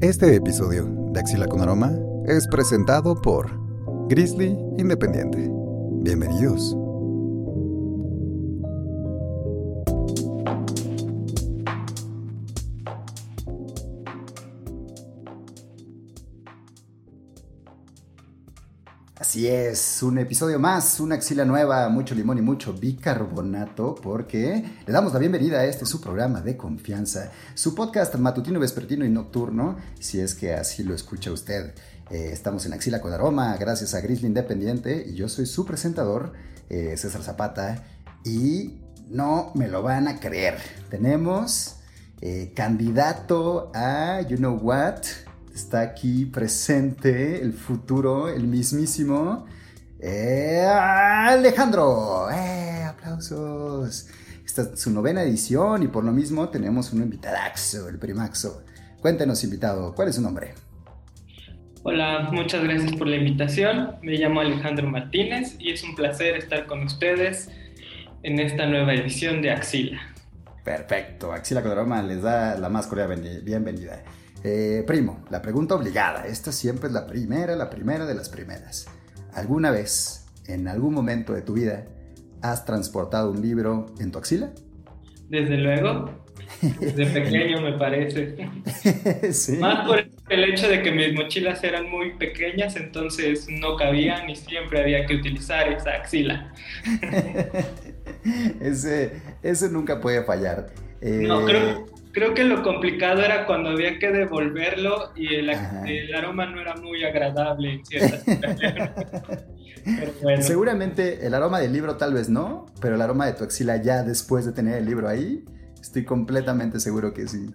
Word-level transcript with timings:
Este 0.00 0.36
episodio 0.36 0.84
de 1.12 1.18
Axila 1.18 1.48
con 1.48 1.60
Aroma 1.60 1.92
es 2.24 2.46
presentado 2.46 3.20
por 3.20 3.50
Grizzly 4.08 4.56
Independiente. 4.78 5.50
Bienvenidos. 6.04 6.76
Así 19.38 19.46
es, 19.46 20.02
un 20.02 20.18
episodio 20.18 20.58
más, 20.58 20.98
una 20.98 21.14
axila 21.14 21.44
nueva, 21.44 21.88
mucho 21.90 22.12
limón 22.12 22.38
y 22.38 22.42
mucho 22.42 22.72
bicarbonato, 22.72 23.94
porque 23.94 24.64
le 24.84 24.92
damos 24.92 25.12
la 25.12 25.20
bienvenida 25.20 25.60
a 25.60 25.64
este 25.64 25.86
su 25.86 26.00
programa 26.00 26.40
de 26.40 26.56
confianza, 26.56 27.30
su 27.54 27.72
podcast 27.72 28.16
matutino, 28.16 28.58
vespertino 28.58 29.04
y 29.04 29.10
nocturno, 29.10 29.76
si 30.00 30.18
es 30.18 30.34
que 30.34 30.54
así 30.54 30.82
lo 30.82 30.92
escucha 30.92 31.30
usted. 31.30 31.72
Eh, 32.10 32.30
estamos 32.32 32.66
en 32.66 32.72
Axila 32.72 33.00
con 33.00 33.12
Aroma, 33.12 33.56
gracias 33.58 33.94
a 33.94 34.00
Grizzly 34.00 34.26
Independiente, 34.26 35.06
y 35.08 35.14
yo 35.14 35.28
soy 35.28 35.46
su 35.46 35.64
presentador, 35.64 36.32
eh, 36.68 36.96
César 36.96 37.22
Zapata, 37.22 37.84
y 38.24 38.80
no 39.08 39.52
me 39.54 39.68
lo 39.68 39.84
van 39.84 40.08
a 40.08 40.18
creer. 40.18 40.58
Tenemos 40.90 41.76
eh, 42.20 42.50
candidato 42.56 43.70
a 43.72 44.20
You 44.22 44.36
Know 44.38 44.58
What 44.60 45.27
está 45.58 45.80
aquí 45.80 46.24
presente 46.24 47.42
el 47.42 47.52
futuro, 47.52 48.28
el 48.28 48.46
mismísimo 48.46 49.44
eh, 50.00 50.64
Alejandro. 50.64 52.30
Eh, 52.30 52.84
aplausos. 52.84 54.06
Esta 54.46 54.62
es 54.62 54.80
su 54.80 54.92
novena 54.92 55.22
edición 55.22 55.82
y 55.82 55.88
por 55.88 56.04
lo 56.04 56.12
mismo 56.12 56.48
tenemos 56.48 56.92
un 56.92 57.02
invitadaxo, 57.02 57.88
el 57.88 57.98
primaxo. 57.98 58.62
Cuéntenos, 59.00 59.42
invitado, 59.42 59.94
¿cuál 59.96 60.08
es 60.08 60.14
su 60.14 60.22
nombre? 60.22 60.54
Hola, 61.82 62.28
muchas 62.32 62.62
gracias 62.62 62.92
por 62.92 63.08
la 63.08 63.16
invitación. 63.16 63.96
Me 64.00 64.12
llamo 64.12 64.40
Alejandro 64.40 64.88
Martínez 64.88 65.56
y 65.58 65.72
es 65.72 65.82
un 65.82 65.96
placer 65.96 66.36
estar 66.36 66.66
con 66.66 66.84
ustedes 66.84 67.50
en 68.22 68.38
esta 68.38 68.66
nueva 68.66 68.94
edición 68.94 69.42
de 69.42 69.50
Axila. 69.50 70.00
Perfecto, 70.64 71.32
Axila 71.32 71.62
Codroma 71.62 72.00
les 72.02 72.22
da 72.22 72.56
la 72.56 72.68
más 72.68 72.86
cordial 72.86 73.42
bienvenida. 73.42 74.04
Eh, 74.44 74.84
primo, 74.86 75.24
la 75.30 75.42
pregunta 75.42 75.74
obligada. 75.74 76.26
Esta 76.26 76.52
siempre 76.52 76.88
es 76.88 76.92
la 76.92 77.06
primera, 77.06 77.56
la 77.56 77.70
primera 77.70 78.06
de 78.06 78.14
las 78.14 78.28
primeras. 78.28 78.86
¿Alguna 79.34 79.70
vez, 79.70 80.26
en 80.46 80.68
algún 80.68 80.94
momento 80.94 81.32
de 81.32 81.42
tu 81.42 81.54
vida, 81.54 81.86
has 82.40 82.64
transportado 82.64 83.30
un 83.30 83.42
libro 83.42 83.86
en 83.98 84.12
tu 84.12 84.18
axila? 84.18 84.52
Desde 85.28 85.56
luego. 85.58 86.10
Desde 86.62 87.06
pequeño 87.20 87.60
me 87.60 87.72
parece. 87.72 88.36
Más 89.60 89.86
por 89.86 90.04
el 90.28 90.44
hecho 90.44 90.68
de 90.68 90.82
que 90.82 90.92
mis 90.92 91.14
mochilas 91.14 91.62
eran 91.64 91.90
muy 91.90 92.14
pequeñas, 92.14 92.76
entonces 92.76 93.46
no 93.50 93.76
cabían 93.76 94.30
y 94.30 94.36
siempre 94.36 94.80
había 94.80 95.04
que 95.04 95.16
utilizar 95.16 95.70
esa 95.70 95.90
axila. 95.90 96.52
ese, 98.60 99.20
ese 99.42 99.68
nunca 99.70 100.00
puede 100.00 100.24
fallar. 100.24 100.70
no, 101.02 101.44
creo, 101.44 101.70
eh, 101.70 101.84
Creo 102.18 102.34
que 102.34 102.42
lo 102.42 102.64
complicado 102.64 103.22
era 103.22 103.46
cuando 103.46 103.70
había 103.70 103.96
que 104.00 104.10
devolverlo 104.10 105.12
y 105.14 105.36
el, 105.36 105.50
aroma 106.12 106.46
no 106.46 106.60
era 106.60 106.74
muy 106.74 107.04
agradable 107.04 107.74
en 107.74 107.86
ciertas 107.86 108.24
Seguramente 110.40 111.24
el 111.24 111.32
aroma 111.32 111.60
del 111.60 111.72
libro 111.72 111.96
tal 111.96 112.14
vez 112.14 112.28
no, 112.28 112.66
pero 112.80 112.96
el 112.96 113.02
aroma 113.02 113.26
de 113.26 113.34
tu 113.34 113.44
axila 113.44 113.80
ya 113.80 114.02
después 114.02 114.44
de 114.44 114.50
tener 114.50 114.78
el 114.78 114.86
libro 114.86 115.08
ahí, 115.08 115.44
estoy 115.80 116.04
completamente 116.04 116.80
seguro 116.80 117.14
que 117.14 117.28
sí. 117.28 117.54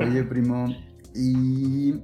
Oye, 0.00 0.22
primo, 0.24 0.66
¿y 1.14 2.00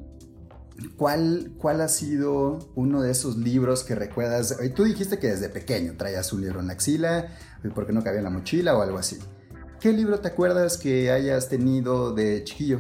cuál, 0.97 1.51
cuál 1.59 1.81
ha 1.81 1.89
sido 1.89 2.71
uno 2.77 3.03
de 3.03 3.11
esos 3.11 3.39
libros 3.39 3.83
que 3.83 3.97
recuerdas? 3.97 4.57
Tú 4.77 4.85
dijiste 4.85 5.19
que 5.19 5.27
desde 5.27 5.49
pequeño 5.49 5.95
traías 5.97 6.33
un 6.33 6.43
libro 6.43 6.61
en 6.61 6.69
la 6.69 6.75
axila, 6.75 7.27
porque 7.75 7.93
no 7.93 8.05
cabía 8.05 8.19
en 8.19 8.25
la 8.25 8.31
mochila 8.31 8.79
o 8.79 8.83
algo 8.83 8.99
así. 8.99 9.19
¿Qué 9.83 9.93
libro 9.93 10.21
te 10.21 10.29
acuerdas 10.29 10.79
que 10.79 11.11
hayas 11.11 11.49
tenido 11.49 12.15
de 12.15 12.45
chiquillo? 12.45 12.79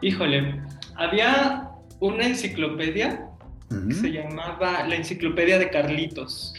Híjole, 0.00 0.62
había 0.96 1.68
una 2.00 2.28
enciclopedia 2.28 3.28
que 3.68 3.94
se 3.94 4.10
llamaba 4.10 4.88
La 4.88 4.96
Enciclopedia 4.96 5.58
de 5.58 5.68
Carlitos. 5.68 6.54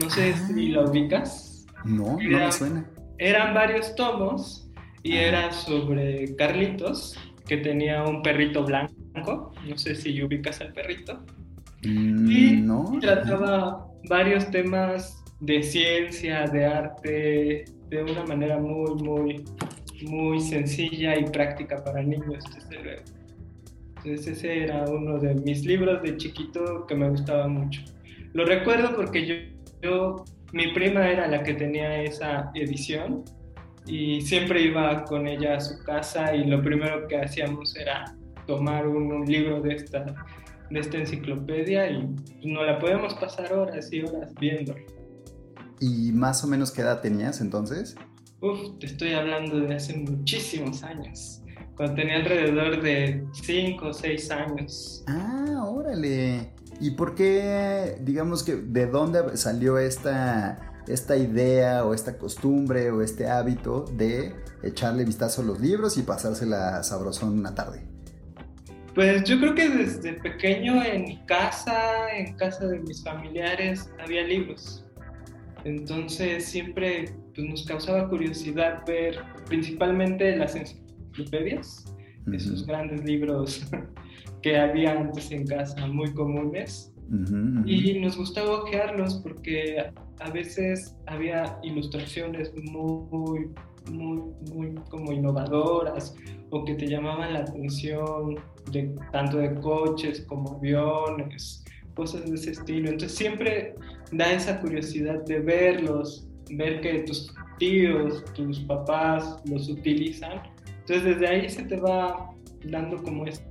No 0.00 0.08
sé 0.08 0.32
ah. 0.34 0.46
si 0.46 0.68
la 0.68 0.84
ubicas. 0.84 1.66
No, 1.84 2.16
no 2.18 2.38
me 2.38 2.50
suena. 2.50 2.90
Eran 3.18 3.52
varios 3.52 3.94
tomos 3.94 4.70
y 5.02 5.16
era 5.16 5.52
sobre 5.52 6.34
Carlitos, 6.36 7.18
que 7.46 7.58
tenía 7.58 8.04
un 8.04 8.22
perrito 8.22 8.64
blanco. 8.64 9.52
No 9.68 9.76
sé 9.76 9.96
si 9.96 10.22
ubicas 10.22 10.62
al 10.62 10.72
perrito. 10.72 11.26
Mm, 11.84 12.30
y 12.30 12.52
no. 12.62 12.96
trataba 13.02 13.86
varios 14.08 14.50
temas 14.50 15.22
de 15.40 15.62
ciencia, 15.62 16.46
de 16.46 16.64
arte, 16.64 17.64
de 17.88 18.02
una 18.02 18.24
manera 18.24 18.58
muy, 18.58 18.94
muy, 19.02 19.44
muy 20.02 20.40
sencilla 20.40 21.18
y 21.18 21.24
práctica 21.24 21.82
para 21.82 22.02
niños, 22.02 22.44
desde 22.54 22.82
luego. 22.82 23.02
Entonces 23.96 24.38
ese 24.38 24.64
era 24.64 24.84
uno 24.84 25.18
de 25.18 25.34
mis 25.34 25.64
libros 25.64 26.02
de 26.02 26.16
chiquito 26.16 26.86
que 26.86 26.94
me 26.94 27.08
gustaba 27.08 27.48
mucho. 27.48 27.82
Lo 28.32 28.44
recuerdo 28.44 28.94
porque 28.94 29.26
yo, 29.26 29.34
yo 29.82 30.24
mi 30.52 30.72
prima 30.72 31.08
era 31.08 31.26
la 31.26 31.42
que 31.42 31.54
tenía 31.54 32.02
esa 32.02 32.50
edición 32.54 33.24
y 33.86 34.20
siempre 34.20 34.62
iba 34.62 35.04
con 35.04 35.26
ella 35.26 35.56
a 35.56 35.60
su 35.60 35.82
casa 35.82 36.34
y 36.34 36.44
lo 36.44 36.62
primero 36.62 37.08
que 37.08 37.16
hacíamos 37.16 37.74
era 37.76 38.14
tomar 38.46 38.86
un, 38.86 39.24
libro 39.26 39.60
de 39.60 39.74
esta, 39.74 40.04
de 40.70 40.80
esta 40.80 40.98
enciclopedia 40.98 41.90
y 41.90 42.06
no 42.44 42.64
la 42.64 42.78
podemos 42.78 43.14
pasar 43.14 43.52
horas 43.52 43.92
y 43.92 44.02
horas 44.02 44.32
viéndolo. 44.40 44.97
¿Y 45.80 46.12
más 46.12 46.42
o 46.44 46.46
menos 46.46 46.70
qué 46.70 46.82
edad 46.82 47.00
tenías 47.00 47.40
entonces? 47.40 47.94
Uf, 48.40 48.78
te 48.78 48.86
estoy 48.86 49.12
hablando 49.12 49.60
de 49.60 49.74
hace 49.74 49.96
muchísimos 49.96 50.82
años. 50.82 51.42
Cuando 51.76 51.94
tenía 51.94 52.16
alrededor 52.16 52.82
de 52.82 53.24
5 53.32 53.86
o 53.86 53.92
6 53.92 54.30
años. 54.30 55.04
Ah, 55.06 55.64
órale. 55.66 56.52
¿Y 56.80 56.92
por 56.92 57.14
qué, 57.14 57.98
digamos 58.00 58.42
que, 58.42 58.56
de 58.56 58.86
dónde 58.86 59.36
salió 59.36 59.78
esta, 59.78 60.82
esta 60.86 61.16
idea 61.16 61.84
o 61.84 61.94
esta 61.94 62.18
costumbre 62.18 62.90
o 62.90 63.02
este 63.02 63.28
hábito 63.28 63.84
de 63.96 64.34
echarle 64.62 65.04
vistazo 65.04 65.42
a 65.42 65.44
los 65.44 65.60
libros 65.60 65.96
y 65.98 66.02
pasársela 66.02 66.82
sabrosón 66.82 67.38
una 67.38 67.54
tarde? 67.54 67.86
Pues 68.94 69.22
yo 69.24 69.38
creo 69.38 69.54
que 69.54 69.68
desde 69.68 70.14
pequeño 70.14 70.82
en 70.82 71.02
mi 71.02 71.24
casa, 71.26 72.10
en 72.16 72.34
casa 72.36 72.66
de 72.66 72.80
mis 72.80 73.02
familiares, 73.04 73.88
había 74.02 74.22
libros. 74.22 74.84
Entonces 75.64 76.44
siempre 76.44 77.12
pues, 77.34 77.48
nos 77.48 77.64
causaba 77.64 78.08
curiosidad 78.08 78.82
ver 78.86 79.18
principalmente 79.48 80.36
las 80.36 80.54
enciclopedias, 80.56 81.84
esos 82.32 82.66
grandes 82.66 83.04
libros 83.04 83.66
que 84.42 84.56
había 84.56 84.92
antes 84.92 85.30
en 85.30 85.46
casa, 85.46 85.86
muy 85.86 86.12
comunes. 86.12 86.92
Y 87.64 87.98
nos 88.00 88.18
gustaba 88.18 88.64
ojearlos 88.64 89.14
porque 89.22 89.78
a 90.20 90.30
veces 90.30 90.94
había 91.06 91.58
ilustraciones 91.62 92.52
muy, 92.70 93.48
muy, 93.90 94.20
muy 94.52 94.74
como 94.90 95.12
innovadoras 95.12 96.14
o 96.50 96.66
que 96.66 96.74
te 96.74 96.86
llamaban 96.86 97.32
la 97.32 97.40
atención 97.40 98.36
de, 98.72 98.94
tanto 99.10 99.38
de 99.38 99.54
coches 99.54 100.26
como 100.28 100.56
aviones 100.56 101.64
cosas 101.98 102.24
de 102.30 102.36
ese 102.36 102.52
estilo. 102.52 102.90
Entonces 102.90 103.18
siempre 103.18 103.74
da 104.12 104.32
esa 104.32 104.60
curiosidad 104.60 105.24
de 105.24 105.40
verlos, 105.40 106.28
ver 106.48 106.80
que 106.80 107.00
tus 107.00 107.34
tíos, 107.58 108.24
tus 108.34 108.60
papás 108.60 109.42
los 109.50 109.68
utilizan. 109.68 110.40
Entonces 110.80 111.04
desde 111.04 111.26
ahí 111.26 111.50
se 111.50 111.64
te 111.64 111.76
va 111.76 112.30
dando 112.64 113.02
como 113.02 113.26
esa 113.26 113.42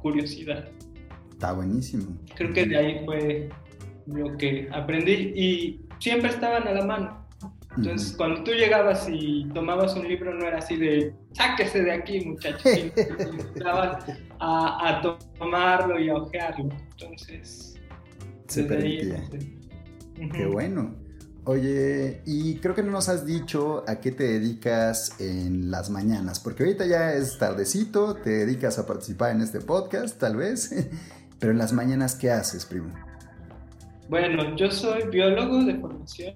curiosidad. 0.00 0.70
Está 1.32 1.52
buenísimo. 1.52 2.16
Creo 2.34 2.52
que 2.54 2.64
de 2.64 2.76
ahí 2.78 3.04
fue 3.04 3.50
lo 4.06 4.36
que 4.38 4.68
aprendí 4.72 5.32
y 5.36 5.80
siempre 5.98 6.30
estaban 6.30 6.66
a 6.66 6.72
la 6.72 6.84
mano. 6.86 7.22
Entonces, 7.76 8.14
cuando 8.18 8.44
tú 8.44 8.50
llegabas 8.52 9.08
y 9.10 9.46
tomabas 9.54 9.96
un 9.96 10.06
libro, 10.06 10.34
no 10.34 10.46
era 10.46 10.58
así 10.58 10.76
de 10.76 11.14
sáquese 11.32 11.82
de 11.82 11.92
aquí, 11.92 12.20
muchachos. 12.20 12.66
Estaban 12.66 13.96
a, 14.40 14.88
a, 14.88 15.00
tomarlo 15.38 15.98
y 15.98 16.10
a 16.10 16.16
ojearlo. 16.16 16.68
Entonces, 16.90 17.71
se 18.52 18.64
permitía. 18.64 19.24
Qué 20.32 20.46
bueno. 20.46 20.94
Oye, 21.44 22.22
y 22.24 22.56
creo 22.56 22.74
que 22.76 22.84
no 22.84 22.92
nos 22.92 23.08
has 23.08 23.26
dicho 23.26 23.82
a 23.88 23.98
qué 24.00 24.12
te 24.12 24.22
dedicas 24.24 25.20
en 25.20 25.72
las 25.72 25.90
mañanas, 25.90 26.38
porque 26.38 26.62
ahorita 26.62 26.86
ya 26.86 27.14
es 27.14 27.36
tardecito, 27.36 28.14
te 28.14 28.30
dedicas 28.30 28.78
a 28.78 28.86
participar 28.86 29.32
en 29.32 29.40
este 29.40 29.60
podcast, 29.60 30.20
tal 30.20 30.36
vez, 30.36 30.72
pero 31.40 31.50
en 31.50 31.58
las 31.58 31.72
mañanas, 31.72 32.14
¿qué 32.14 32.30
haces, 32.30 32.64
primo? 32.64 32.92
Bueno, 34.08 34.54
yo 34.54 34.70
soy 34.70 35.08
biólogo 35.10 35.64
de 35.64 35.74
formación, 35.80 36.34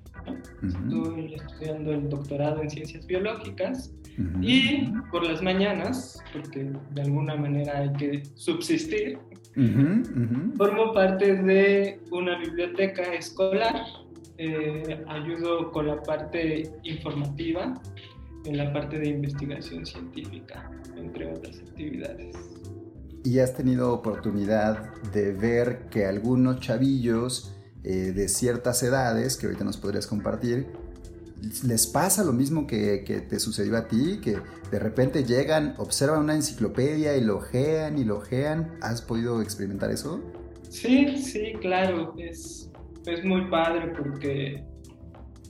estoy 0.62 1.34
estudiando 1.34 1.92
el 1.92 2.08
doctorado 2.08 2.62
en 2.62 2.70
ciencias 2.70 3.06
biológicas 3.06 3.92
y 4.40 4.90
por 5.12 5.24
las 5.24 5.40
mañanas, 5.42 6.18
porque 6.32 6.72
de 6.94 7.02
alguna 7.02 7.36
manera 7.36 7.78
hay 7.78 7.92
que 7.92 8.22
subsistir, 8.34 9.18
formo 10.56 10.92
parte 10.92 11.34
de 11.34 12.00
una 12.10 12.38
biblioteca 12.38 13.02
escolar, 13.14 13.86
eh, 14.38 15.02
ayudo 15.08 15.72
con 15.72 15.86
la 15.86 16.02
parte 16.02 16.70
informativa, 16.82 17.80
en 18.44 18.56
la 18.58 18.72
parte 18.72 18.98
de 18.98 19.08
investigación 19.08 19.86
científica, 19.86 20.70
entre 20.96 21.32
otras 21.32 21.58
actividades. 21.58 22.36
¿Y 23.24 23.40
has 23.40 23.54
tenido 23.56 23.92
oportunidad 23.92 24.94
de 25.12 25.32
ver 25.32 25.88
que 25.90 26.06
algunos 26.06 26.60
chavillos 26.60 27.56
eh, 27.82 28.12
de 28.12 28.28
ciertas 28.28 28.82
edades, 28.82 29.36
que 29.36 29.46
ahorita 29.46 29.64
nos 29.64 29.78
podrías 29.78 30.06
compartir, 30.06 30.66
les 31.64 31.86
pasa 31.86 32.24
lo 32.24 32.32
mismo 32.32 32.66
que, 32.66 32.98
te 33.28 33.38
sucedió 33.38 33.76
a 33.76 33.86
ti, 33.88 34.20
que 34.22 34.38
de 34.70 34.78
repente 34.78 35.24
llegan, 35.24 35.74
observan 35.78 36.20
una 36.20 36.34
enciclopedia 36.34 37.16
y 37.16 37.24
lo 37.24 37.36
ojean 37.36 37.98
y 37.98 38.04
lo 38.04 38.18
ojean. 38.18 38.78
¿Has 38.80 39.02
podido 39.02 39.42
experimentar 39.42 39.90
eso? 39.90 40.22
Sí, 40.68 41.16
sí, 41.18 41.52
claro. 41.60 42.14
Es, 42.18 42.70
es 43.06 43.24
muy 43.24 43.48
padre 43.50 43.92
porque, 43.96 44.64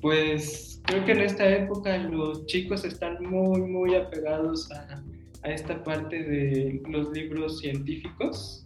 pues, 0.02 0.80
creo 0.84 1.04
que 1.04 1.12
en 1.12 1.20
esta 1.20 1.48
época 1.48 1.96
los 1.98 2.46
chicos 2.46 2.84
están 2.84 3.22
muy, 3.22 3.60
muy 3.60 3.94
apegados 3.94 4.70
a, 4.72 5.02
a 5.44 5.50
esta 5.50 5.82
parte 5.84 6.22
de 6.22 6.82
los 6.88 7.10
libros 7.12 7.60
científicos. 7.60 8.64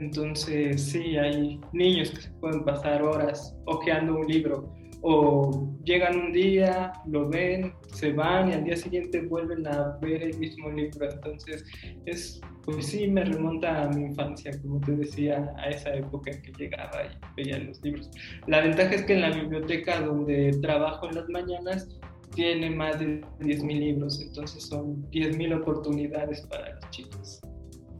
Entonces, 0.00 0.82
sí, 0.82 1.16
hay 1.16 1.60
niños 1.72 2.10
que 2.10 2.22
se 2.22 2.30
pueden 2.40 2.64
pasar 2.64 3.02
horas 3.02 3.54
hojeando 3.66 4.16
un 4.16 4.26
libro 4.26 4.74
o 5.06 5.68
llegan 5.84 6.18
un 6.18 6.32
día, 6.32 6.94
lo 7.06 7.28
ven, 7.28 7.74
se 7.92 8.12
van 8.14 8.48
y 8.48 8.54
al 8.54 8.64
día 8.64 8.74
siguiente 8.74 9.20
vuelven 9.20 9.66
a 9.66 9.98
ver 10.00 10.22
el 10.22 10.38
mismo 10.38 10.70
libro. 10.70 11.10
Entonces, 11.10 11.62
es, 12.06 12.40
pues 12.64 12.86
sí, 12.86 13.06
me 13.06 13.22
remonta 13.22 13.82
a 13.82 13.88
mi 13.90 14.06
infancia, 14.06 14.50
como 14.62 14.80
te 14.80 14.92
decía, 14.92 15.54
a 15.58 15.68
esa 15.68 15.94
época 15.94 16.30
en 16.30 16.40
que 16.40 16.52
llegaba 16.52 17.04
y 17.04 17.18
veía 17.36 17.58
los 17.58 17.82
libros. 17.82 18.10
La 18.46 18.62
ventaja 18.62 18.94
es 18.94 19.02
que 19.02 19.12
en 19.12 19.20
la 19.20 19.30
biblioteca 19.30 20.00
donde 20.00 20.58
trabajo 20.62 21.06
en 21.10 21.16
las 21.16 21.28
mañanas 21.28 21.86
tiene 22.34 22.70
más 22.70 22.98
de 22.98 23.20
10.000 23.40 23.78
libros, 23.78 24.22
entonces 24.22 24.64
son 24.64 25.04
10.000 25.10 25.60
oportunidades 25.60 26.40
para 26.46 26.76
los 26.76 26.90
chicos. 26.90 27.40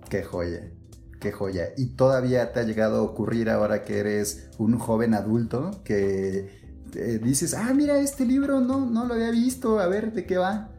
Qué 0.09 0.23
joya 0.23 0.71
qué 1.21 1.33
joya. 1.33 1.69
¿Y 1.79 1.97
todavía 1.97 2.53
te 2.53 2.61
ha 2.61 2.65
llegado 2.65 2.99
a 2.99 3.03
ocurrir 3.03 3.49
ahora 3.49 3.83
que 3.83 3.99
eres 3.99 4.51
un 4.59 4.79
joven 4.79 5.15
adulto 5.15 5.71
que 5.83 6.64
eh, 6.97 7.19
dices, 7.23 7.55
ah, 7.55 7.73
mira, 7.75 7.99
este 7.99 8.25
libro 8.25 8.61
no, 8.61 8.89
no 8.89 9.05
lo 9.05 9.15
había 9.15 9.31
visto, 9.31 9.79
a 9.79 9.87
ver 9.89 10.13
de 10.13 10.25
qué 10.25 10.37
va. 10.37 10.71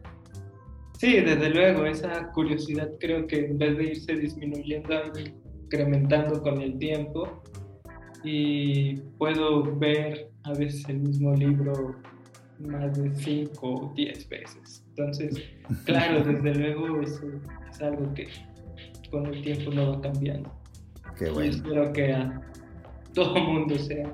Sí, 0.98 1.20
desde 1.20 1.50
luego, 1.50 1.84
esa 1.84 2.32
curiosidad 2.32 2.90
creo 2.98 3.26
que 3.26 3.46
en 3.46 3.58
vez 3.58 3.76
de 3.76 3.84
irse 3.84 4.14
disminuyendo, 4.14 4.94
incrementando 5.64 6.40
con 6.42 6.60
el 6.62 6.78
tiempo 6.78 7.42
y 8.24 8.96
puedo 9.18 9.76
ver 9.76 10.30
a 10.44 10.52
veces 10.52 10.88
el 10.88 11.00
mismo 11.00 11.34
libro 11.34 11.96
más 12.58 12.96
de 12.98 13.14
5 13.14 13.60
o 13.62 13.92
10 13.94 14.28
veces. 14.28 14.84
Entonces, 14.90 15.42
claro, 15.84 16.24
desde 16.24 16.54
luego 16.54 17.00
eso 17.02 17.26
es 17.70 17.82
algo 17.82 18.12
que 18.14 18.28
con 19.10 19.26
el 19.26 19.42
tiempo 19.42 19.70
no 19.72 19.92
va 19.92 20.00
cambiando. 20.00 20.50
Qué 21.18 21.30
bueno. 21.30 21.44
Y 21.44 21.56
espero 21.56 21.92
que 21.92 22.12
a 22.12 22.40
todo 23.12 23.34
mundo 23.36 23.78
sea 23.78 24.12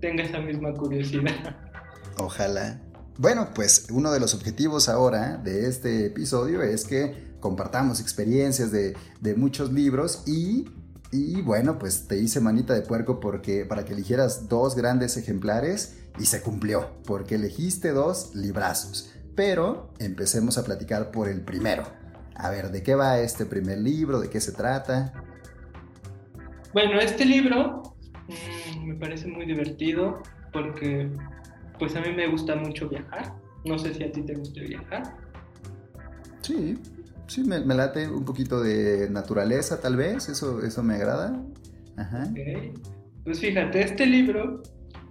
tenga 0.00 0.22
esa 0.22 0.40
misma 0.40 0.72
curiosidad. 0.72 1.56
Ojalá. 2.18 2.80
Bueno, 3.18 3.48
pues 3.54 3.86
uno 3.90 4.12
de 4.12 4.20
los 4.20 4.34
objetivos 4.34 4.88
ahora 4.88 5.38
de 5.38 5.68
este 5.68 6.06
episodio 6.06 6.62
es 6.62 6.84
que 6.84 7.36
compartamos 7.40 8.00
experiencias 8.00 8.70
de, 8.72 8.96
muchos 9.36 9.72
libros 9.72 10.22
y, 10.26 10.66
y, 11.12 11.40
bueno, 11.42 11.78
pues 11.78 12.08
te 12.08 12.18
hice 12.18 12.40
manita 12.40 12.74
de 12.74 12.82
puerco 12.82 13.20
porque, 13.20 13.64
para 13.64 13.84
que 13.84 13.94
eligieras 13.94 14.48
dos 14.48 14.74
grandes 14.74 15.16
ejemplares 15.16 15.96
y 16.18 16.26
se 16.26 16.42
cumplió, 16.42 16.90
porque 17.04 17.36
elegiste 17.36 17.92
dos 17.92 18.34
librazos. 18.34 19.12
Pero 19.34 19.92
empecemos 19.98 20.58
a 20.58 20.64
platicar 20.64 21.10
por 21.10 21.28
el 21.28 21.42
primero. 21.42 21.84
A 22.34 22.50
ver, 22.50 22.70
¿de 22.70 22.82
qué 22.82 22.94
va 22.94 23.18
este 23.20 23.46
primer 23.46 23.78
libro? 23.78 24.20
¿De 24.20 24.28
qué 24.28 24.40
se 24.40 24.52
trata? 24.52 25.12
Bueno, 26.72 27.00
este 27.00 27.24
libro 27.24 27.96
me 28.86 28.94
parece 28.94 29.26
muy 29.26 29.46
divertido 29.46 30.22
porque 30.52 31.10
pues 31.78 31.94
a 31.96 32.00
mí 32.00 32.12
me 32.14 32.28
gusta 32.28 32.56
mucho 32.56 32.88
viajar. 32.88 33.34
No 33.64 33.78
sé 33.78 33.92
si 33.94 34.04
a 34.04 34.12
ti 34.12 34.22
te 34.22 34.34
gusta 34.34 34.60
viajar. 34.60 35.16
Sí, 36.40 36.78
sí, 37.26 37.42
me, 37.42 37.58
late 37.58 38.08
un 38.08 38.24
poquito 38.24 38.62
de 38.62 39.10
naturaleza 39.10 39.80
tal 39.80 39.96
vez, 39.96 40.28
eso, 40.28 40.62
eso 40.64 40.82
me 40.82 40.94
agrada. 40.94 41.42
Ajá. 41.96 42.28
Pues 43.24 43.40
fíjate, 43.40 43.82
este 43.82 44.06
libro 44.06 44.62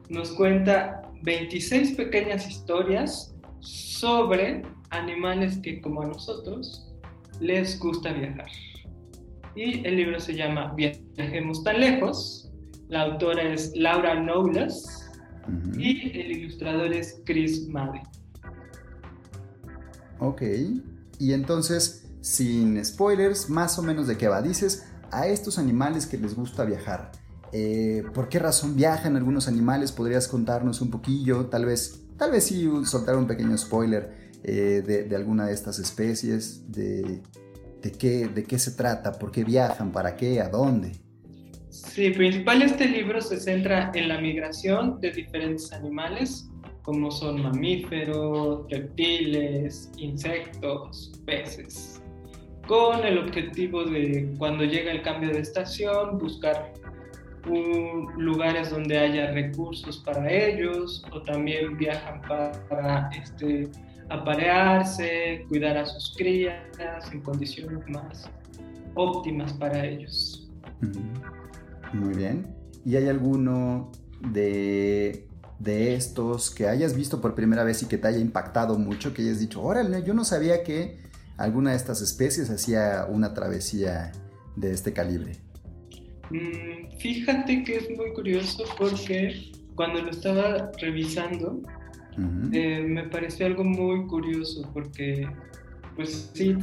nos 0.09 0.31
cuenta 0.31 1.01
26 1.23 1.95
pequeñas 1.95 2.47
historias 2.49 3.35
sobre 3.59 4.61
animales 4.91 5.57
que 5.57 5.81
como 5.81 6.03
a 6.03 6.05
nosotros 6.05 6.87
les 7.41 7.77
gusta 7.79 8.13
viajar. 8.13 8.47
Y 9.55 9.85
el 9.85 9.97
libro 9.97 10.19
se 10.19 10.35
llama 10.35 10.73
Viajemos 10.75 11.63
tan 11.63 11.79
lejos 11.79 12.44
la 12.87 13.03
autora 13.03 13.43
es 13.43 13.71
Laura 13.75 14.15
Knowles 14.15 15.09
y 15.77 16.19
el 16.19 16.31
ilustrador 16.31 16.93
es 16.93 17.21
Chris 17.25 17.67
Madden. 17.67 18.03
Ok, 20.19 20.41
y 21.19 21.33
entonces, 21.33 22.07
sin 22.21 22.83
spoilers, 22.83 23.49
más 23.49 23.77
o 23.77 23.83
menos 23.83 24.07
de 24.07 24.17
qué 24.17 24.27
va. 24.27 24.41
Dices 24.41 24.87
a 25.11 25.27
estos 25.27 25.59
animales 25.59 26.05
que 26.05 26.17
les 26.17 26.35
gusta 26.35 26.65
viajar. 26.65 27.11
Eh, 27.51 28.03
¿Por 28.13 28.29
qué 28.29 28.39
razón 28.39 28.75
viajan 28.75 29.15
algunos 29.15 29.47
animales? 29.47 29.91
¿Podrías 29.91 30.27
contarnos 30.27 30.81
un 30.81 30.89
poquillo? 30.89 31.45
Tal 31.47 31.65
vez, 31.65 32.01
tal 32.17 32.31
vez 32.31 32.45
sí 32.45 32.69
soltar 32.85 33.15
un 33.15 33.27
pequeño 33.27 33.57
spoiler 33.57 34.31
eh, 34.43 34.83
de, 35.07 35.15
alguna 35.15 35.47
de 35.47 35.53
estas 35.53 35.79
especies, 35.79 36.71
de, 36.71 37.21
de, 37.81 37.91
qué, 37.91 38.27
de 38.27 38.43
qué 38.43 38.59
se 38.59 38.71
trata, 38.71 39.13
por 39.13 39.31
qué 39.31 39.43
viajan, 39.43 39.91
para 39.91 40.15
qué, 40.15 40.41
a 40.41 40.49
dónde. 40.49 41.04
Sí, 41.83 42.09
principal 42.11 42.61
este 42.61 42.87
libro 42.87 43.19
se 43.19 43.37
centra 43.37 43.91
en 43.93 44.07
la 44.07 44.19
migración 44.19 44.99
de 45.01 45.11
diferentes 45.11 45.73
animales, 45.73 46.49
como 46.83 47.11
son 47.11 47.41
mamíferos, 47.43 48.65
reptiles, 48.69 49.91
insectos, 49.97 51.11
peces, 51.25 52.01
con 52.65 53.05
el 53.05 53.17
objetivo 53.17 53.83
de 53.83 54.33
cuando 54.37 54.63
llega 54.63 54.89
el 54.89 55.01
cambio 55.01 55.29
de 55.31 55.39
estación 55.39 56.17
buscar 56.17 56.71
lugares 58.17 58.69
donde 58.69 58.97
haya 58.97 59.31
recursos 59.31 59.97
para 59.97 60.31
ellos 60.31 61.05
o 61.11 61.21
también 61.23 61.77
viajan 61.77 62.21
para, 62.21 63.09
este, 63.21 63.69
aparearse, 64.09 65.45
cuidar 65.49 65.77
a 65.77 65.85
sus 65.85 66.15
crías 66.15 66.57
en 67.11 67.21
condiciones 67.21 67.85
más 67.89 68.31
óptimas 68.95 69.51
para 69.53 69.85
ellos. 69.85 70.49
Muy 71.95 72.13
bien. 72.13 72.47
¿Y 72.85 72.97
hay 72.97 73.07
alguno 73.07 73.91
de, 74.31 75.27
estos 75.65 76.51
que 76.51 76.67
hayas 76.67 76.95
visto 76.95 77.21
por 77.21 77.33
primera 77.33 77.63
vez 77.63 77.81
y 77.83 77.87
que 77.87 77.97
te 77.97 78.07
haya 78.07 78.19
impactado 78.19 78.77
mucho, 78.77 79.13
que 79.13 79.23
hayas 79.23 79.39
dicho, 79.39 79.61
órale, 79.61 80.03
yo 80.03 80.13
no 80.13 80.23
sabía 80.25 80.63
que 80.63 80.99
alguna 81.37 81.71
de 81.71 81.77
estas 81.77 82.01
especies 82.01 82.49
hacía 82.49 83.07
una 83.09 83.33
travesía 83.33 84.11
de 84.55 84.71
este 84.71 84.93
calibre? 84.93 85.37
Mm, 86.29 86.97
fíjate 86.99 87.63
que 87.63 87.77
es 87.77 87.89
muy 87.97 88.13
curioso 88.13 88.63
porque 88.77 89.51
cuando 89.75 90.01
lo 90.01 90.11
estaba 90.11 90.71
revisando, 90.79 91.61
eh, 92.53 92.81
me 92.81 93.03
pareció 93.09 93.45
algo 93.45 93.63
muy 93.63 94.07
curioso 94.07 94.69
porque 94.73 95.27
pues 95.95 96.31
sí 96.33 96.55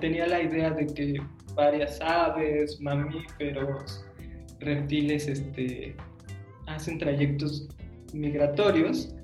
tenía 0.00 0.26
la 0.26 0.42
idea 0.42 0.70
de 0.70 0.86
que 0.86 1.22
varias 1.54 2.00
aves, 2.00 2.80
mamíferos, 2.80 4.04
reptiles 4.60 5.26
este, 5.28 5.96
hacen 6.66 6.98
trayectos 6.98 7.68
migratorios, 8.12 9.14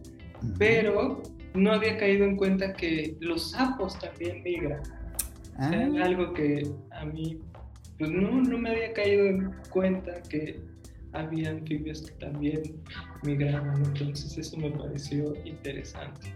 pero 0.59 1.23
no 1.55 1.73
había 1.73 1.97
caído 1.97 2.25
en 2.25 2.37
cuenta 2.37 2.73
que 2.75 3.17
los 3.21 3.53
sapos 3.53 3.99
también 3.99 4.43
migran. 4.43 4.83
Ah. 5.59 5.71
algo 6.03 6.35
que 6.35 6.71
a 6.91 7.07
mí 7.07 7.41
pues 7.99 8.11
no, 8.11 8.43
no 8.43 8.59
me 8.59 8.71
había 8.71 8.93
caído 8.93 9.25
en 9.25 9.55
cuenta 9.71 10.21
que 10.29 10.61
había 11.13 11.51
anfibios 11.51 12.03
que 12.03 12.13
también 12.13 12.83
migraban, 13.23 13.83
entonces 13.85 14.37
eso 14.37 14.57
me 14.59 14.71
pareció 14.71 15.35
interesante. 15.47 16.35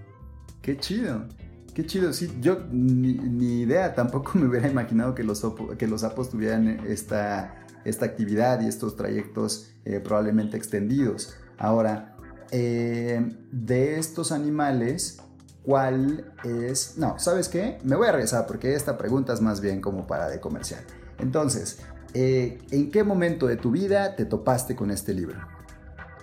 Qué 0.63 0.79
chido. 0.79 1.27
Qué 1.75 1.87
chido, 1.87 2.13
sí, 2.13 2.31
yo 2.41 2.67
ni, 2.73 3.61
idea, 3.61 3.95
tampoco 3.95 4.33
me 4.39 4.47
hubiera 4.47 4.69
imaginado 4.69 5.15
que 5.15 5.23
los, 5.23 5.45
que 5.79 5.87
los 5.87 6.01
sapos 6.01 6.31
tuvieran 6.31 6.81
esta, 6.87 7.67
esta 7.85 8.07
actividad 8.07 8.61
y 8.61 8.67
estos 8.67 8.97
trayectos 8.97 9.73
eh, 9.85 10.01
probablemente 10.01 10.57
extendidos. 10.57 11.37
Ahora, 11.59 12.17
eh, 12.51 13.21
de 13.53 13.99
estos 13.99 14.33
animales, 14.33 15.23
¿cuál 15.63 16.33
es? 16.45 16.97
No, 16.99 17.19
¿sabes 17.19 17.49
qué? 17.49 17.79
Me 17.85 17.97
voy 17.97 18.09
a 18.09 18.13
regresar 18.13 18.47
porque 18.47 18.75
esta 18.75 18.99
pregunta 18.99 19.33
es 19.33 19.41
más 19.41 19.61
bien 19.61 19.81
como 19.81 20.07
para 20.07 20.29
de 20.29 20.41
comercial. 20.41 20.81
Entonces, 21.19 21.81
eh, 22.15 22.59
¿en 22.71 22.91
qué 22.91 23.05
momento 23.05 23.47
de 23.47 23.57
tu 23.57 23.71
vida 23.71 24.17
te 24.17 24.25
topaste 24.25 24.75
con 24.75 24.91
este 24.91 25.15
libro? 25.15 25.39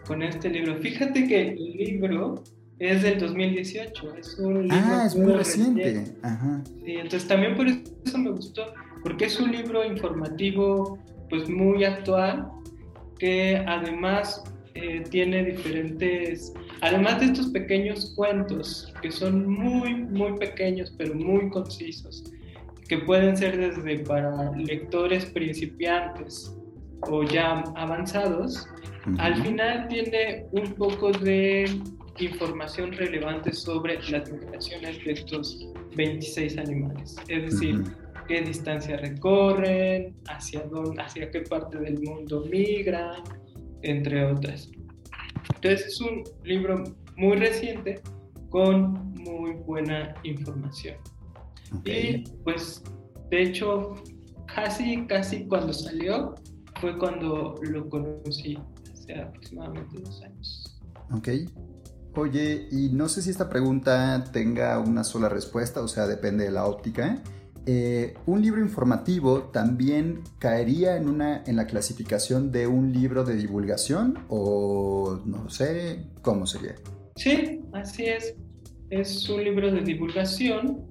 Con 0.05 0.21
este 0.23 0.49
libro. 0.49 0.75
Fíjate 0.77 1.27
que 1.27 1.49
el 1.49 1.55
libro 1.55 2.43
es 2.79 3.03
del 3.03 3.19
2018. 3.19 4.15
Es 4.15 4.37
un 4.39 4.63
libro 4.63 4.77
ah, 4.77 5.03
es 5.05 5.15
muy 5.15 5.33
reciente. 5.33 6.17
Ajá. 6.21 6.61
Sí, 6.83 6.91
entonces 6.95 7.27
también 7.27 7.55
por 7.55 7.67
eso 7.67 8.17
me 8.17 8.31
gustó, 8.31 8.73
porque 9.03 9.25
es 9.25 9.39
un 9.39 9.51
libro 9.51 9.85
informativo, 9.85 10.99
pues 11.29 11.49
muy 11.49 11.83
actual, 11.83 12.49
que 13.19 13.63
además 13.67 14.43
eh, 14.75 15.03
tiene 15.09 15.43
diferentes, 15.43 16.53
además 16.81 17.19
de 17.19 17.27
estos 17.27 17.47
pequeños 17.47 18.13
cuentos, 18.15 18.93
que 19.01 19.11
son 19.11 19.49
muy, 19.49 19.95
muy 19.95 20.37
pequeños, 20.37 20.93
pero 20.97 21.15
muy 21.15 21.49
concisos, 21.49 22.31
que 22.87 22.99
pueden 22.99 23.35
ser 23.35 23.57
desde 23.57 23.99
para 24.05 24.51
lectores 24.55 25.25
principiantes 25.25 26.55
o 27.01 27.23
ya 27.23 27.63
avanzados, 27.75 28.67
al 29.19 29.41
final 29.41 29.87
tiene 29.87 30.45
un 30.51 30.73
poco 30.73 31.11
de 31.11 31.65
información 32.19 32.91
relevante 32.91 33.53
sobre 33.53 33.99
las 34.09 34.31
migraciones 34.31 35.03
de 35.03 35.11
estos 35.11 35.67
26 35.95 36.57
animales. 36.57 37.15
Es 37.27 37.51
decir, 37.51 37.83
qué 38.27 38.41
distancia 38.41 38.97
recorren, 38.97 40.15
hacia, 40.27 40.61
dónde, 40.63 41.01
hacia 41.01 41.31
qué 41.31 41.41
parte 41.41 41.77
del 41.79 41.99
mundo 42.01 42.45
migran, 42.51 43.23
entre 43.81 44.25
otras. 44.25 44.69
Entonces 45.55 45.87
es 45.87 46.01
un 46.01 46.23
libro 46.43 46.83
muy 47.15 47.37
reciente 47.37 48.01
con 48.49 49.13
muy 49.13 49.51
buena 49.65 50.15
información. 50.23 50.97
Y 51.83 52.23
pues 52.43 52.83
de 53.29 53.43
hecho 53.43 53.95
casi, 54.45 55.05
casi 55.07 55.45
cuando 55.47 55.73
salió 55.73 56.35
fue 56.79 56.97
cuando 56.97 57.55
lo 57.61 57.89
conocí, 57.89 58.57
hace 58.91 59.15
aproximadamente 59.15 59.99
dos 59.99 60.21
años. 60.23 60.79
Ok. 61.11 61.29
Oye, 62.15 62.67
y 62.71 62.89
no 62.89 63.07
sé 63.09 63.21
si 63.21 63.29
esta 63.29 63.47
pregunta 63.47 64.23
tenga 64.31 64.79
una 64.79 65.03
sola 65.03 65.29
respuesta, 65.29 65.81
o 65.81 65.87
sea, 65.87 66.07
depende 66.07 66.45
de 66.45 66.51
la 66.51 66.65
óptica. 66.65 67.13
Eh, 67.13 67.21
¿Un 68.25 68.41
libro 68.41 68.61
informativo 68.61 69.43
también 69.51 70.21
caería 70.39 70.95
en, 70.95 71.09
una, 71.09 71.43
en 71.45 71.57
la 71.57 71.67
clasificación 71.67 72.51
de 72.51 72.65
un 72.67 72.93
libro 72.93 73.23
de 73.23 73.35
divulgación? 73.35 74.19
O 74.29 75.19
no 75.25 75.49
sé, 75.49 76.05
¿cómo 76.21 76.45
sería? 76.45 76.75
Sí, 77.17 77.61
así 77.73 78.05
es. 78.05 78.35
Es 78.89 79.27
un 79.27 79.43
libro 79.43 79.69
de 79.71 79.81
divulgación 79.81 80.85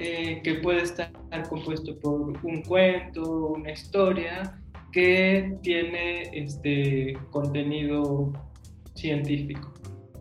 eh, 0.00 0.40
que 0.42 0.54
puede 0.56 0.82
estar 0.82 1.10
compuesto 1.48 1.98
por 2.00 2.36
un 2.42 2.62
cuento, 2.62 3.48
una 3.48 3.72
historia 3.72 4.60
que 4.92 5.56
tiene 5.62 6.22
este 6.32 7.18
contenido 7.30 8.32
científico. 8.94 9.72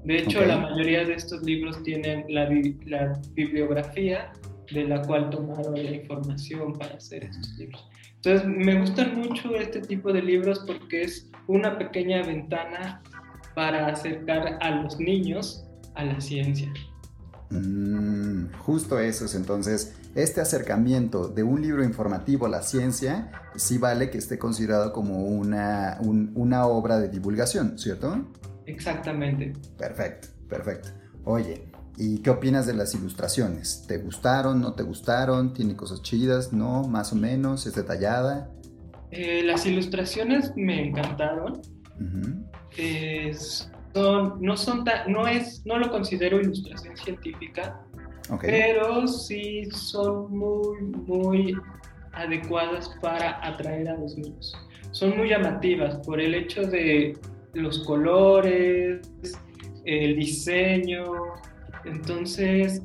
De 0.04 0.18
hecho, 0.18 0.46
la 0.46 0.58
mayoría 0.58 1.04
de 1.04 1.16
estos 1.16 1.42
libros 1.44 1.82
tienen 1.84 2.26
la, 2.30 2.48
la, 2.86 3.20
bibliografía 3.34 4.32
de 4.72 4.84
la 4.86 5.02
cual 5.02 5.30
tomaron 5.30 5.74
la 5.74 5.92
información 5.92 6.74
para 6.74 6.96
hacer 6.96 7.26
estos 7.26 7.58
libros. 7.58 7.90
Entonces, 8.16 8.48
me 8.48 8.80
gustan 8.80 9.20
mucho 9.20 9.56
este 9.56 9.82
tipo 9.82 10.12
de 10.12 10.22
libros 10.22 10.64
porque 10.66 11.04
es 11.04 11.30
una 11.48 11.78
pequeña 11.78 12.24
ventana 12.24 13.02
para 13.54 13.88
acercar 13.88 14.58
a 14.62 14.72
los 14.72 15.00
niños 15.00 15.66
a 15.94 16.04
la 16.04 16.20
ciencia. 16.20 16.72
Mm, 17.50 18.52
justo 18.58 19.00
eso 19.00 19.26
es 19.26 19.36
entonces, 19.36 19.96
este 20.16 20.42
acercamiento 20.42 21.28
de 21.28 21.44
un 21.44 21.62
libro 21.62 21.84
informativo 21.84 22.48
a 22.48 22.50
la 22.50 22.64
ciencia 22.64 23.32
sí 23.56 23.78
vale 23.78 24.10
que 24.10 24.18
esté 24.18 24.40
considerado 24.40 24.92
como 24.92 25.26
una, 25.26 26.00
una 26.02 26.66
obra 26.66 26.98
de 27.00 27.10
divulgación, 27.10 27.78
¿cierto? 27.78 28.26
Exactamente. 28.66 29.54
Perfecto, 29.78 30.30
perfecto. 30.50 30.90
Oye, 31.24 31.72
¿y 31.98 32.20
qué 32.20 32.30
opinas 32.30 32.66
de 32.66 32.74
las 32.74 32.94
ilustraciones? 32.96 33.86
¿Te 33.88 33.98
gustaron, 33.98 34.62
no 34.62 34.74
te 34.74 34.84
gustaron? 34.84 35.54
¿Tiene 35.54 35.76
cosas 35.76 36.02
chidas? 36.02 36.54
¿No? 36.54 36.84
¿Más 36.84 37.14
o 37.14 37.16
menos? 37.16 37.66
¿Es 37.66 37.76
detallada? 37.76 38.50
Eh, 39.12 39.44
las 39.44 39.66
ilustraciones 39.66 40.52
me 40.56 40.88
encantaron. 40.88 41.62
son, 43.94 44.42
no, 44.42 44.58
son 44.58 44.84
no, 45.08 45.28
es, 45.28 45.66
no 45.66 45.78
lo 45.78 45.90
considero 45.90 46.42
ilustración 46.42 46.98
científica, 46.98 47.82
pero 48.42 49.08
sí 49.08 49.66
son 49.72 50.38
muy, 50.38 50.82
muy 50.82 51.56
adecuadas 52.12 52.90
para 53.02 53.46
atraer 53.46 53.90
a 53.90 53.98
los 53.98 54.18
niños. 54.18 54.54
Son 54.92 55.16
muy 55.18 55.30
llamativas 55.30 55.98
por 56.06 56.20
el 56.20 56.34
hecho 56.34 56.64
de 56.64 57.18
los 57.54 57.80
colores, 57.86 59.02
el 59.86 60.16
diseño. 60.16 61.06
Entonces, 61.86 62.82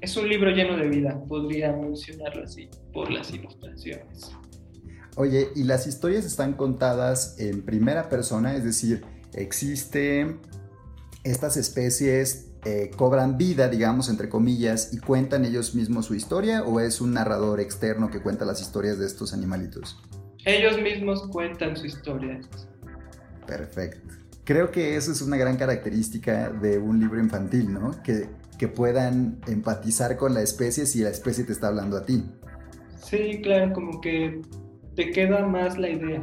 es 0.00 0.16
un 0.16 0.28
libro 0.28 0.50
lleno 0.50 0.76
de 0.76 0.88
vida, 0.88 1.22
podría 1.28 1.72
mencionarlo 1.72 2.44
así, 2.44 2.68
por 2.92 3.10
las 3.10 3.32
ilustraciones. 3.32 4.32
Oye, 5.16 5.48
¿y 5.54 5.62
las 5.62 5.86
historias 5.86 6.24
están 6.24 6.54
contadas 6.54 7.36
en 7.38 7.62
primera 7.62 8.08
persona? 8.08 8.56
Es 8.56 8.64
decir, 8.64 9.04
¿existe 9.32 10.36
estas 11.22 11.56
especies 11.56 12.50
eh, 12.64 12.90
cobran 12.96 13.36
vida, 13.36 13.68
digamos, 13.68 14.08
entre 14.08 14.28
comillas, 14.28 14.92
y 14.92 14.98
cuentan 14.98 15.44
ellos 15.44 15.74
mismos 15.74 16.06
su 16.06 16.14
historia 16.14 16.64
o 16.64 16.80
es 16.80 17.00
un 17.00 17.12
narrador 17.12 17.60
externo 17.60 18.10
que 18.10 18.22
cuenta 18.22 18.44
las 18.44 18.60
historias 18.60 18.98
de 18.98 19.06
estos 19.06 19.34
animalitos? 19.34 20.02
Ellos 20.46 20.80
mismos 20.80 21.28
cuentan 21.28 21.76
su 21.76 21.86
historia. 21.86 22.40
Perfecto. 23.46 24.23
Creo 24.44 24.70
que 24.70 24.96
eso 24.96 25.12
es 25.12 25.22
una 25.22 25.36
gran 25.36 25.56
característica 25.56 26.50
de 26.50 26.78
un 26.78 27.00
libro 27.00 27.18
infantil, 27.18 27.72
¿no? 27.72 28.02
Que, 28.02 28.28
que 28.58 28.68
puedan 28.68 29.38
empatizar 29.46 30.16
con 30.16 30.34
la 30.34 30.42
especie 30.42 30.86
si 30.86 31.00
la 31.00 31.10
especie 31.10 31.44
te 31.44 31.52
está 31.52 31.68
hablando 31.68 31.96
a 31.96 32.04
ti. 32.04 32.22
Sí, 32.96 33.40
claro, 33.42 33.72
como 33.72 34.00
que 34.00 34.42
te 34.94 35.10
queda 35.10 35.46
más 35.46 35.78
la 35.78 35.90
idea. 35.90 36.22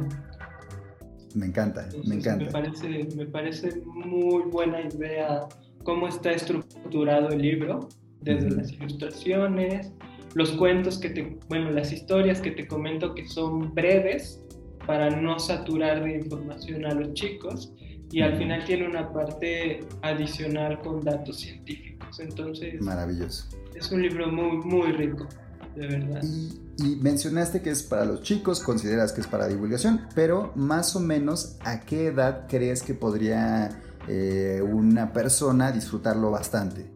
Me 1.34 1.46
encanta, 1.46 1.88
me 2.06 2.16
encanta. 2.16 2.44
Me 2.44 2.50
parece, 2.50 3.08
me 3.16 3.26
parece 3.26 3.80
muy 3.84 4.42
buena 4.50 4.82
idea 4.82 5.48
cómo 5.82 6.06
está 6.06 6.30
estructurado 6.30 7.28
el 7.30 7.42
libro, 7.42 7.88
desde 8.20 8.50
las 8.50 8.70
ilustraciones, 8.72 9.92
los 10.34 10.52
cuentos 10.52 10.98
que 10.98 11.10
te, 11.10 11.38
bueno, 11.48 11.70
las 11.70 11.92
historias 11.92 12.40
que 12.40 12.52
te 12.52 12.66
comento 12.66 13.14
que 13.14 13.26
son 13.26 13.74
breves 13.74 14.40
para 14.86 15.10
no 15.10 15.38
saturar 15.38 16.04
de 16.04 16.18
información 16.18 16.84
a 16.86 16.94
los 16.94 17.14
chicos 17.14 17.72
y 18.12 18.20
al 18.20 18.36
final 18.36 18.62
tiene 18.64 18.86
una 18.86 19.10
parte 19.10 19.80
adicional 20.02 20.80
con 20.80 21.00
datos 21.00 21.40
científicos. 21.40 22.20
Entonces, 22.20 22.80
maravilloso. 22.82 23.46
Es 23.74 23.90
un 23.90 24.02
libro 24.02 24.30
muy, 24.30 24.58
muy 24.58 24.92
rico, 24.92 25.26
de 25.74 25.86
verdad. 25.86 26.22
Y, 26.22 26.60
mencionaste 27.00 27.62
que 27.62 27.70
es 27.70 27.82
para 27.82 28.04
los 28.04 28.22
chicos, 28.22 28.60
consideras 28.60 29.12
que 29.12 29.22
es 29.22 29.26
para 29.26 29.48
divulgación, 29.48 30.08
pero 30.14 30.52
más 30.56 30.94
o 30.94 31.00
menos, 31.00 31.56
¿a 31.64 31.80
qué 31.80 32.06
edad 32.06 32.46
crees 32.48 32.82
que 32.82 32.92
podría 32.92 33.80
eh, 34.08 34.60
una 34.62 35.12
persona 35.12 35.72
disfrutarlo 35.72 36.30
bastante? 36.30 36.90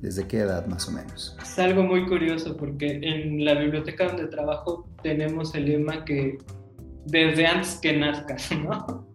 ¿Desde 0.00 0.26
qué 0.26 0.38
edad 0.38 0.66
más 0.66 0.88
o 0.88 0.92
menos? 0.92 1.36
Es 1.42 1.58
algo 1.58 1.82
muy 1.82 2.06
curioso 2.06 2.56
porque 2.56 3.00
en 3.02 3.44
la 3.44 3.54
biblioteca 3.54 4.06
donde 4.06 4.28
trabajo 4.28 4.88
tenemos 5.02 5.54
el 5.54 5.66
lema 5.66 6.04
que 6.04 6.38
desde 7.06 7.46
antes 7.46 7.76
que 7.76 7.96
nazcas, 7.96 8.50
¿no? 8.64 9.09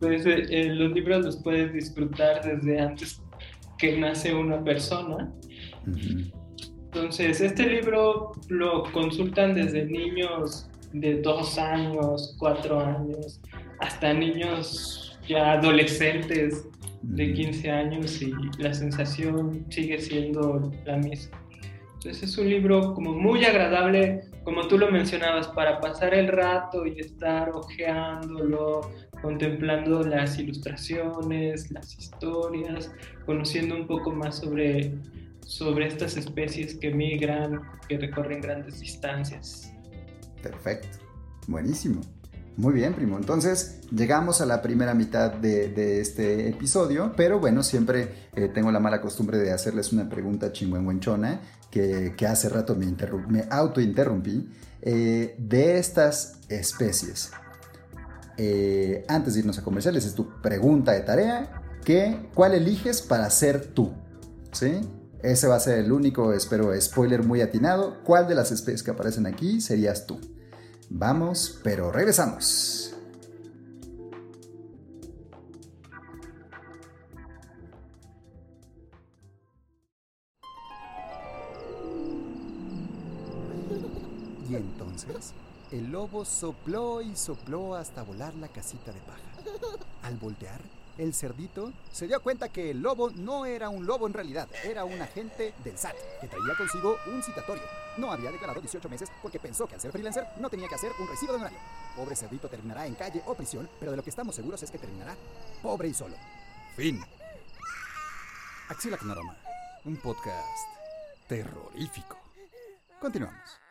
Entonces, 0.00 0.26
eh, 0.26 0.46
eh, 0.50 0.66
los 0.74 0.92
libros 0.92 1.24
los 1.24 1.36
puedes 1.38 1.72
disfrutar 1.72 2.44
desde 2.44 2.80
antes 2.80 3.22
que 3.78 3.96
nace 3.98 4.34
una 4.34 4.62
persona. 4.62 5.32
Entonces, 5.86 7.40
este 7.40 7.66
libro 7.66 8.32
lo 8.48 8.84
consultan 8.92 9.54
desde 9.54 9.84
niños 9.86 10.68
de 10.92 11.20
dos 11.22 11.58
años, 11.58 12.36
cuatro 12.38 12.80
años, 12.80 13.40
hasta 13.80 14.12
niños 14.12 15.18
ya 15.28 15.52
adolescentes 15.52 16.68
de 17.02 17.32
15 17.32 17.70
años 17.70 18.22
y 18.22 18.32
la 18.58 18.72
sensación 18.72 19.66
sigue 19.70 20.00
siendo 20.00 20.72
la 20.84 20.96
misma. 20.96 21.43
Entonces 22.04 22.28
es 22.28 22.36
un 22.36 22.50
libro 22.50 22.92
como 22.92 23.14
muy 23.14 23.46
agradable, 23.46 24.28
como 24.42 24.68
tú 24.68 24.76
lo 24.76 24.90
mencionabas, 24.90 25.48
para 25.48 25.80
pasar 25.80 26.12
el 26.12 26.28
rato 26.28 26.84
y 26.84 27.00
estar 27.00 27.48
ojeándolo, 27.48 28.92
contemplando 29.22 30.02
las 30.02 30.38
ilustraciones, 30.38 31.70
las 31.70 31.98
historias, 31.98 32.92
conociendo 33.24 33.74
un 33.74 33.86
poco 33.86 34.12
más 34.12 34.36
sobre 34.36 34.92
sobre 35.46 35.86
estas 35.86 36.18
especies 36.18 36.74
que 36.74 36.90
migran, 36.90 37.62
que 37.88 37.96
recorren 37.96 38.42
grandes 38.42 38.80
distancias. 38.80 39.72
Perfecto, 40.42 40.98
buenísimo. 41.46 42.02
Muy 42.56 42.72
bien, 42.72 42.94
primo. 42.94 43.16
Entonces, 43.16 43.80
llegamos 43.90 44.40
a 44.40 44.46
la 44.46 44.62
primera 44.62 44.94
mitad 44.94 45.32
de, 45.32 46.00
este 46.00 46.48
episodio, 46.48 47.12
pero 47.16 47.40
bueno, 47.40 47.64
siempre 47.64 48.28
eh, 48.36 48.48
tengo 48.48 48.70
la 48.70 48.78
mala 48.78 49.00
costumbre 49.00 49.38
de 49.38 49.52
hacerles 49.52 49.92
una 49.92 50.08
pregunta 50.08 50.52
chingüengüenchona 50.52 51.40
que, 52.16 52.26
hace 52.26 52.48
rato 52.48 52.76
me, 52.76 52.86
me 53.28 53.44
autointerrumpí. 53.50 54.48
Eh, 54.86 55.34
de 55.38 55.78
estas 55.78 56.34
especies, 56.48 57.30
eh, 58.36 59.04
antes 59.08 59.34
de 59.34 59.40
irnos 59.40 59.58
a 59.58 59.62
comerciales, 59.62 60.04
es 60.04 60.14
tu 60.14 60.40
pregunta 60.42 60.92
de 60.92 61.00
tarea, 61.00 61.62
que, 61.84 62.28
¿cuál 62.34 62.54
eliges 62.54 63.00
para 63.00 63.28
ser 63.30 63.66
tú? 63.66 63.92
¿Sí? 64.52 64.80
Ese 65.22 65.48
va 65.48 65.56
a 65.56 65.60
ser 65.60 65.78
el 65.78 65.90
único, 65.90 66.32
espero, 66.34 66.78
spoiler 66.78 67.22
muy 67.22 67.40
atinado. 67.40 68.02
¿Cuál 68.04 68.28
de 68.28 68.34
las 68.34 68.52
especies 68.52 68.82
que 68.82 68.90
aparecen 68.90 69.26
aquí 69.26 69.60
serías 69.62 70.06
tú? 70.06 70.20
Vamos, 70.90 71.60
pero 71.64 71.90
regresamos. 71.90 72.93
El 85.70 85.90
lobo 85.90 86.24
sopló 86.24 87.00
y 87.02 87.16
sopló 87.16 87.74
hasta 87.74 88.02
volar 88.02 88.34
la 88.34 88.48
casita 88.48 88.92
de 88.92 89.00
paja. 89.00 89.20
Al 90.02 90.16
voltear, 90.16 90.60
el 90.98 91.12
cerdito 91.12 91.72
se 91.90 92.06
dio 92.06 92.20
cuenta 92.22 92.48
que 92.48 92.70
el 92.70 92.80
lobo 92.80 93.10
no 93.10 93.46
era 93.46 93.68
un 93.68 93.84
lobo 93.84 94.06
en 94.06 94.12
realidad, 94.12 94.48
era 94.62 94.84
un 94.84 95.00
agente 95.00 95.54
del 95.64 95.76
SAT 95.76 95.96
que 96.20 96.28
traía 96.28 96.56
consigo 96.56 96.96
un 97.06 97.22
citatorio. 97.22 97.64
No 97.96 98.12
había 98.12 98.30
declarado 98.30 98.60
18 98.60 98.88
meses 98.88 99.10
porque 99.22 99.40
pensó 99.40 99.66
que 99.66 99.74
al 99.74 99.80
ser 99.80 99.92
freelancer 99.92 100.26
no 100.38 100.48
tenía 100.48 100.68
que 100.68 100.76
hacer 100.76 100.92
un 100.98 101.08
recibo 101.08 101.32
de 101.32 101.36
honorario. 101.36 101.58
Pobre 101.96 102.16
cerdito 102.16 102.48
terminará 102.48 102.86
en 102.86 102.94
calle 102.94 103.22
o 103.26 103.34
prisión, 103.34 103.68
pero 103.78 103.90
de 103.90 103.96
lo 103.96 104.02
que 104.02 104.10
estamos 104.10 104.34
seguros 104.34 104.62
es 104.62 104.70
que 104.70 104.78
terminará 104.78 105.16
pobre 105.62 105.88
y 105.88 105.94
solo. 105.94 106.16
Fin. 106.76 107.00
Axila 108.68 108.96
Knaroma, 108.96 109.36
un 109.84 109.96
podcast 109.96 110.68
terrorífico. 111.28 112.16
Continuamos. 113.00 113.63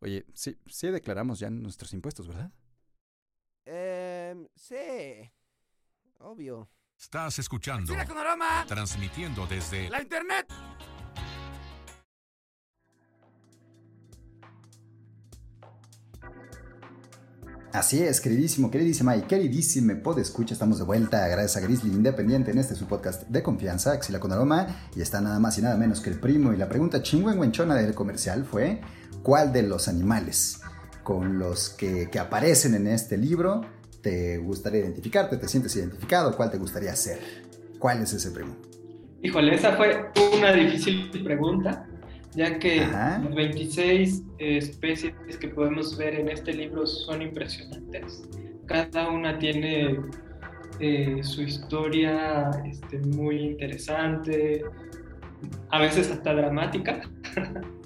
Oye, 0.00 0.24
sí, 0.34 0.56
sí 0.66 0.88
declaramos 0.88 1.38
ya 1.40 1.50
nuestros 1.50 1.92
impuestos, 1.92 2.28
¿verdad? 2.28 2.52
Eh, 3.64 4.34
sí. 4.54 5.30
Obvio. 6.20 6.68
Estás 6.98 7.38
escuchando. 7.38 7.94
Transmitiendo 8.66 9.46
desde 9.46 9.88
la 9.88 10.02
internet. 10.02 10.52
Así 17.72 18.02
es, 18.02 18.22
queridísimo, 18.22 18.70
queridísima 18.70 19.14
y 19.14 19.22
queridísime 19.22 20.00
escucha, 20.16 20.54
estamos 20.54 20.78
de 20.78 20.84
vuelta 20.84 21.28
gracias 21.28 21.58
a 21.58 21.60
Grizzly 21.60 21.90
Independiente 21.90 22.50
en 22.50 22.58
este 22.58 22.74
su 22.74 22.86
podcast 22.86 23.28
de 23.28 23.42
confianza, 23.42 23.92
Axila 23.92 24.18
con 24.18 24.32
Aroma, 24.32 24.88
y 24.96 25.02
está 25.02 25.20
nada 25.20 25.38
más 25.38 25.58
y 25.58 25.62
nada 25.62 25.76
menos 25.76 26.00
que 26.00 26.08
el 26.08 26.18
primo, 26.18 26.54
y 26.54 26.56
la 26.56 26.66
pregunta 26.66 27.02
chingüengüenchona 27.02 27.74
del 27.74 27.94
comercial 27.94 28.46
fue, 28.46 28.80
¿cuál 29.22 29.52
de 29.52 29.64
los 29.64 29.86
animales 29.86 30.62
con 31.02 31.38
los 31.38 31.68
que, 31.68 32.08
que 32.10 32.18
aparecen 32.18 32.74
en 32.74 32.86
este 32.86 33.18
libro 33.18 33.60
te 34.00 34.38
gustaría 34.38 34.80
identificarte? 34.80 35.36
¿Te 35.36 35.46
sientes 35.46 35.76
identificado? 35.76 36.34
¿Cuál 36.34 36.50
te 36.50 36.56
gustaría 36.56 36.96
ser? 36.96 37.18
¿Cuál 37.78 38.02
es 38.02 38.14
ese 38.14 38.30
primo? 38.30 38.56
Híjole, 39.22 39.54
esa 39.54 39.76
fue 39.76 40.10
una 40.38 40.52
difícil 40.52 41.10
pregunta, 41.22 41.87
ya 42.34 42.58
que 42.58 42.86
las 42.86 43.34
26 43.34 44.22
especies 44.38 45.14
que 45.40 45.48
podemos 45.48 45.96
ver 45.96 46.14
en 46.14 46.28
este 46.28 46.52
libro 46.52 46.86
son 46.86 47.22
impresionantes. 47.22 48.22
Cada 48.66 49.08
una 49.08 49.38
tiene 49.38 49.98
eh, 50.80 51.20
su 51.22 51.42
historia 51.42 52.50
este, 52.66 52.98
muy 52.98 53.38
interesante, 53.38 54.62
a 55.70 55.80
veces 55.80 56.10
hasta 56.10 56.34
dramática. 56.34 57.00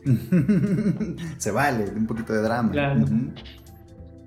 Se 1.38 1.50
vale, 1.50 1.84
un 1.84 2.06
poquito 2.06 2.32
de 2.32 2.42
drama. 2.42 2.72
Claro. 2.72 3.04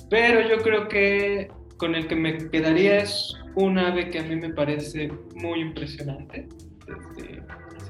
Pero 0.10 0.48
yo 0.48 0.62
creo 0.64 0.88
que 0.88 1.52
con 1.78 1.96
el 1.96 2.08
que 2.08 2.16
me 2.16 2.38
quedaría 2.50 3.00
es 3.00 3.36
un 3.56 3.78
ave 3.78 4.10
que 4.10 4.20
a 4.20 4.24
mí 4.24 4.36
me 4.36 4.54
parece 4.54 5.12
muy 5.36 5.62
impresionante. 5.62 6.48
Desde 6.88 7.42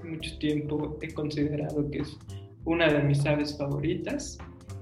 hace 0.06 0.16
mucho 0.16 0.38
tiempo 0.38 0.98
he 1.02 1.14
considerado 1.14 1.90
que 1.90 2.00
es 2.00 2.18
una 2.66 2.92
de 2.92 3.04
mis 3.04 3.26
aves 3.26 3.58
favoritas 3.58 4.38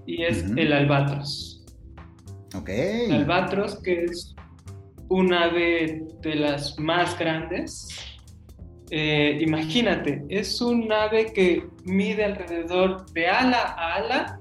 y 0.05 0.23
es 0.23 0.43
el 0.55 0.73
albatros. 0.73 1.63
Ok. 2.55 2.69
El 2.69 3.13
albatros, 3.13 3.81
que 3.81 4.05
es 4.05 4.35
un 5.09 5.33
ave 5.33 6.05
de 6.21 6.35
las 6.35 6.77
más 6.79 7.17
grandes. 7.17 7.87
Eh, 8.91 9.39
imagínate, 9.41 10.23
es 10.29 10.61
un 10.61 10.91
ave 10.91 11.33
que 11.33 11.63
mide 11.85 12.25
alrededor 12.25 13.09
de 13.13 13.27
ala 13.27 13.75
a 13.77 13.95
ala 13.95 14.39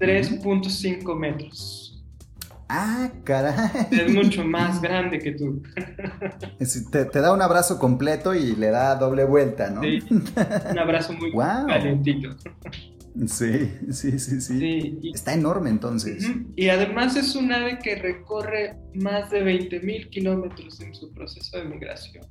3.5 0.00 1.16
metros. 1.16 1.85
Ah, 2.68 3.12
caray. 3.24 3.86
Es 3.90 4.12
mucho 4.12 4.44
más 4.46 4.82
grande 4.82 5.18
que 5.18 5.32
tú. 5.32 5.62
Te, 6.90 7.20
da 7.20 7.32
un 7.32 7.42
abrazo 7.42 7.78
completo 7.78 8.34
y 8.34 8.56
le 8.56 8.70
da 8.70 8.96
doble 8.96 9.24
vuelta, 9.24 9.70
¿no? 9.70 9.82
Sí, 9.82 10.02
un 10.10 10.78
abrazo 10.78 11.12
muy 11.12 11.32
calentito. 11.36 12.36
Sí, 13.26 13.72
sí, 13.90 14.18
sí, 14.18 14.40
sí. 14.40 15.00
Está 15.14 15.32
enorme 15.32 15.70
entonces. 15.70 16.30
Y 16.54 16.68
además 16.68 17.16
es 17.16 17.34
un 17.34 17.50
ave 17.50 17.78
que 17.78 17.94
recorre 17.96 18.76
más 18.94 19.30
de 19.30 19.42
20.000 19.42 20.10
kilómetros 20.10 20.80
en 20.80 20.94
su 20.94 21.12
proceso 21.14 21.56
de 21.56 21.64
migración. 21.64 22.26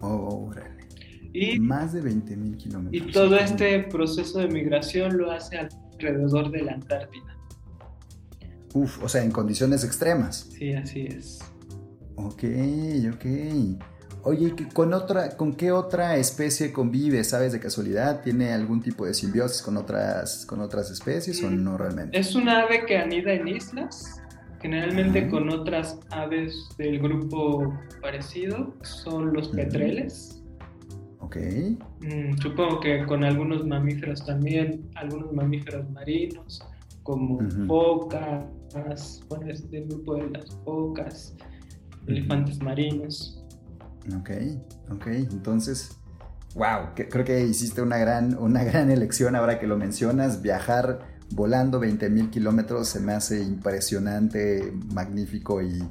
Oh, 0.00 0.50
órale. 0.50 0.86
Y, 1.32 1.58
más 1.58 1.92
de 1.92 2.02
20.000 2.02 2.56
kilómetros. 2.56 3.08
Y 3.08 3.12
todo 3.12 3.36
este 3.36 3.80
proceso 3.84 4.38
de 4.38 4.48
migración 4.48 5.18
lo 5.18 5.32
hace 5.32 5.58
alrededor 5.58 6.50
de 6.50 6.62
la 6.62 6.72
Antártida. 6.74 7.35
Uf, 8.76 9.02
o 9.02 9.08
sea, 9.08 9.24
en 9.24 9.30
condiciones 9.30 9.84
extremas. 9.84 10.50
Sí, 10.50 10.74
así 10.74 11.06
es. 11.06 11.38
Ok, 12.16 12.44
ok. 13.14 13.24
Oye, 14.22 14.54
¿con, 14.74 14.92
otra, 14.92 15.34
¿con 15.34 15.54
qué 15.54 15.72
otra 15.72 16.16
especie 16.16 16.74
convive? 16.74 17.24
¿Sabes 17.24 17.52
de 17.52 17.60
casualidad? 17.60 18.20
¿Tiene 18.22 18.52
algún 18.52 18.82
tipo 18.82 19.06
de 19.06 19.14
simbiosis 19.14 19.62
con 19.62 19.78
otras, 19.78 20.44
con 20.44 20.60
otras 20.60 20.90
especies 20.90 21.42
o 21.42 21.50
no 21.50 21.78
realmente? 21.78 22.18
Es 22.18 22.34
una 22.34 22.64
ave 22.64 22.84
que 22.84 22.98
anida 22.98 23.32
en 23.32 23.48
islas, 23.48 24.20
generalmente 24.60 25.26
con 25.28 25.48
otras 25.48 25.98
aves 26.10 26.68
del 26.76 26.98
grupo 26.98 27.72
parecido, 28.02 28.74
son 28.82 29.32
los 29.32 29.48
petreles. 29.48 30.42
Ok. 31.20 31.38
Mm, 32.00 32.36
supongo 32.42 32.80
que 32.80 33.06
con 33.06 33.24
algunos 33.24 33.64
mamíferos 33.64 34.26
también, 34.26 34.90
algunos 34.96 35.32
mamíferos 35.32 35.88
marinos, 35.92 36.60
como 37.04 37.38
focas, 37.66 38.44
bueno, 39.28 39.46
es 39.50 39.70
del 39.70 39.86
grupo 39.86 40.16
de 40.16 40.30
las 40.30 40.50
focas, 40.64 41.34
elefantes 42.06 42.60
marinos. 42.62 43.42
Ok, 44.18 44.30
ok, 44.92 45.06
entonces, 45.06 45.96
wow, 46.54 46.90
creo 46.94 47.24
que 47.24 47.44
hiciste 47.44 47.82
una 47.82 47.98
gran, 47.98 48.36
una 48.38 48.62
gran 48.64 48.90
elección 48.90 49.34
ahora 49.36 49.58
que 49.58 49.66
lo 49.66 49.76
mencionas, 49.76 50.42
viajar 50.42 51.16
volando 51.30 51.80
20 51.80 52.08
mil 52.10 52.30
kilómetros 52.30 52.88
se 52.88 53.00
me 53.00 53.12
hace 53.12 53.42
impresionante, 53.42 54.72
magnífico 54.92 55.60
y, 55.62 55.82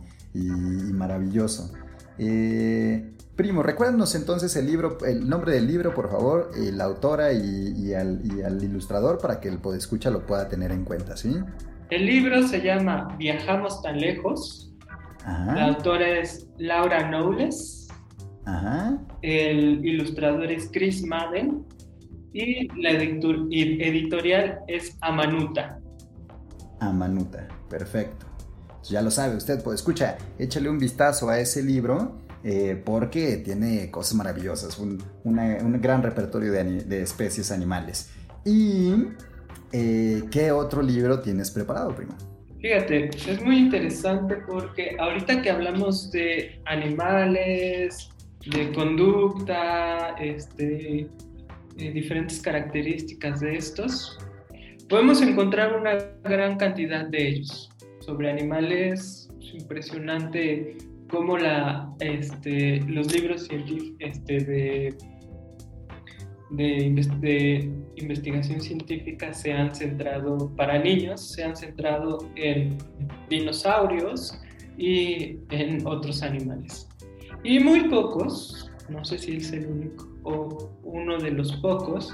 maravilloso. 0.94 1.72
Eh, 2.18 3.14
primo, 3.36 3.64
recuérdanos 3.64 4.16
entonces 4.16 4.56
el 4.56 4.66
libro, 4.66 4.98
el 5.06 5.30
nombre 5.30 5.54
del 5.54 5.68
libro, 5.68 5.94
por 5.94 6.10
favor, 6.10 6.52
la 6.58 6.86
autora 6.86 7.34
y, 7.34 7.94
al, 7.94 8.22
y, 8.24 8.42
al, 8.42 8.62
ilustrador 8.64 9.18
para 9.18 9.40
que 9.40 9.50
el 9.50 9.60
podescucha 9.60 10.10
lo 10.10 10.26
pueda 10.26 10.50
tener 10.50 10.72
en 10.72 10.84
cuenta, 10.84 11.16
¿sí? 11.16 11.38
El 11.90 12.06
libro 12.08 12.48
se 12.48 12.62
llama 12.62 13.16
Viajamos 13.18 13.82
tan 13.82 14.00
lejos. 14.00 14.74
La 15.26 15.66
autora 15.68 16.20
es 16.20 16.48
Laura 16.58 17.08
Knowles. 17.08 17.88
El 19.22 19.86
ilustrador 19.86 20.52
es 20.52 20.70
Chris 20.72 21.04
Madden. 21.06 21.66
Y 22.34 22.68
la 22.82 22.92
editorial 22.92 24.60
es 24.68 24.98
Amanuta. 25.02 25.80
Amanuta, 26.80 27.48
perfecto. 27.70 28.26
Ya 28.84 29.02
lo 29.02 29.10
sabe 29.10 29.36
usted, 29.36 29.64
pues 29.64 29.80
escucha, 29.80 30.18
échale 30.38 30.70
un 30.70 30.78
vistazo 30.78 31.30
a 31.30 31.40
ese 31.40 31.64
libro 31.64 32.22
eh, 32.44 32.80
porque 32.84 33.38
tiene 33.38 33.90
cosas 33.90 34.16
maravillosas, 34.16 34.78
un, 34.78 35.02
gran 35.82 36.04
repertorio 36.04 36.52
de 36.52 37.02
especies 37.02 37.52
animales. 37.52 38.10
Y 38.44 38.94
eh, 39.72 40.24
¿qué 40.32 40.52
otro 40.52 40.82
libro 40.82 41.22
tienes 41.22 41.52
preparado, 41.52 41.96
primo? 41.96 42.16
Fíjate, 42.62 43.10
es 43.10 43.42
muy 43.44 43.58
interesante 43.58 44.38
porque 44.48 44.96
ahorita 45.00 45.42
que 45.42 45.52
hablamos 45.52 46.12
de 46.12 46.60
animales, 46.66 48.10
de 48.46 48.72
conducta, 48.72 50.16
este, 50.20 51.08
eh, 51.78 51.92
diferentes 51.92 52.42
características 52.42 53.42
de 53.42 53.58
estos, 53.58 54.18
podemos 54.90 55.22
encontrar 55.22 55.76
una 55.76 55.96
gran 56.24 56.58
cantidad 56.58 57.06
de 57.06 57.28
ellos. 57.28 57.70
Sobre 58.00 58.32
animales, 58.32 59.30
es 59.40 59.54
impresionante 59.54 60.78
cómo 61.10 61.38
la, 61.38 61.94
este, 62.00 62.82
los 62.88 63.14
libros 63.14 63.48
este, 64.00 64.40
de, 64.40 64.96
de, 66.56 67.08
de, 67.20 67.72
investigación 67.98 68.60
científica 68.60 69.34
se 69.34 69.54
han 69.54 69.74
centrado, 69.74 70.52
para 70.56 70.78
niños, 70.78 71.22
se 71.22 71.44
han 71.44 71.56
centrado 71.56 72.30
en 72.36 72.78
dinosaurios 73.30 74.38
y 74.78 75.38
en 75.50 75.86
otros 75.86 76.22
animales. 76.22 76.88
Y 77.44 77.60
muy 77.60 77.90
pocos, 77.90 78.70
no 78.90 79.06
sé 79.06 79.18
si 79.18 79.38
es 79.38 79.52
el 79.52 79.68
único 79.68 80.16
o 80.26 80.72
uno 80.84 81.20
de 81.20 81.32
los 81.32 81.52
pocos, 81.58 82.12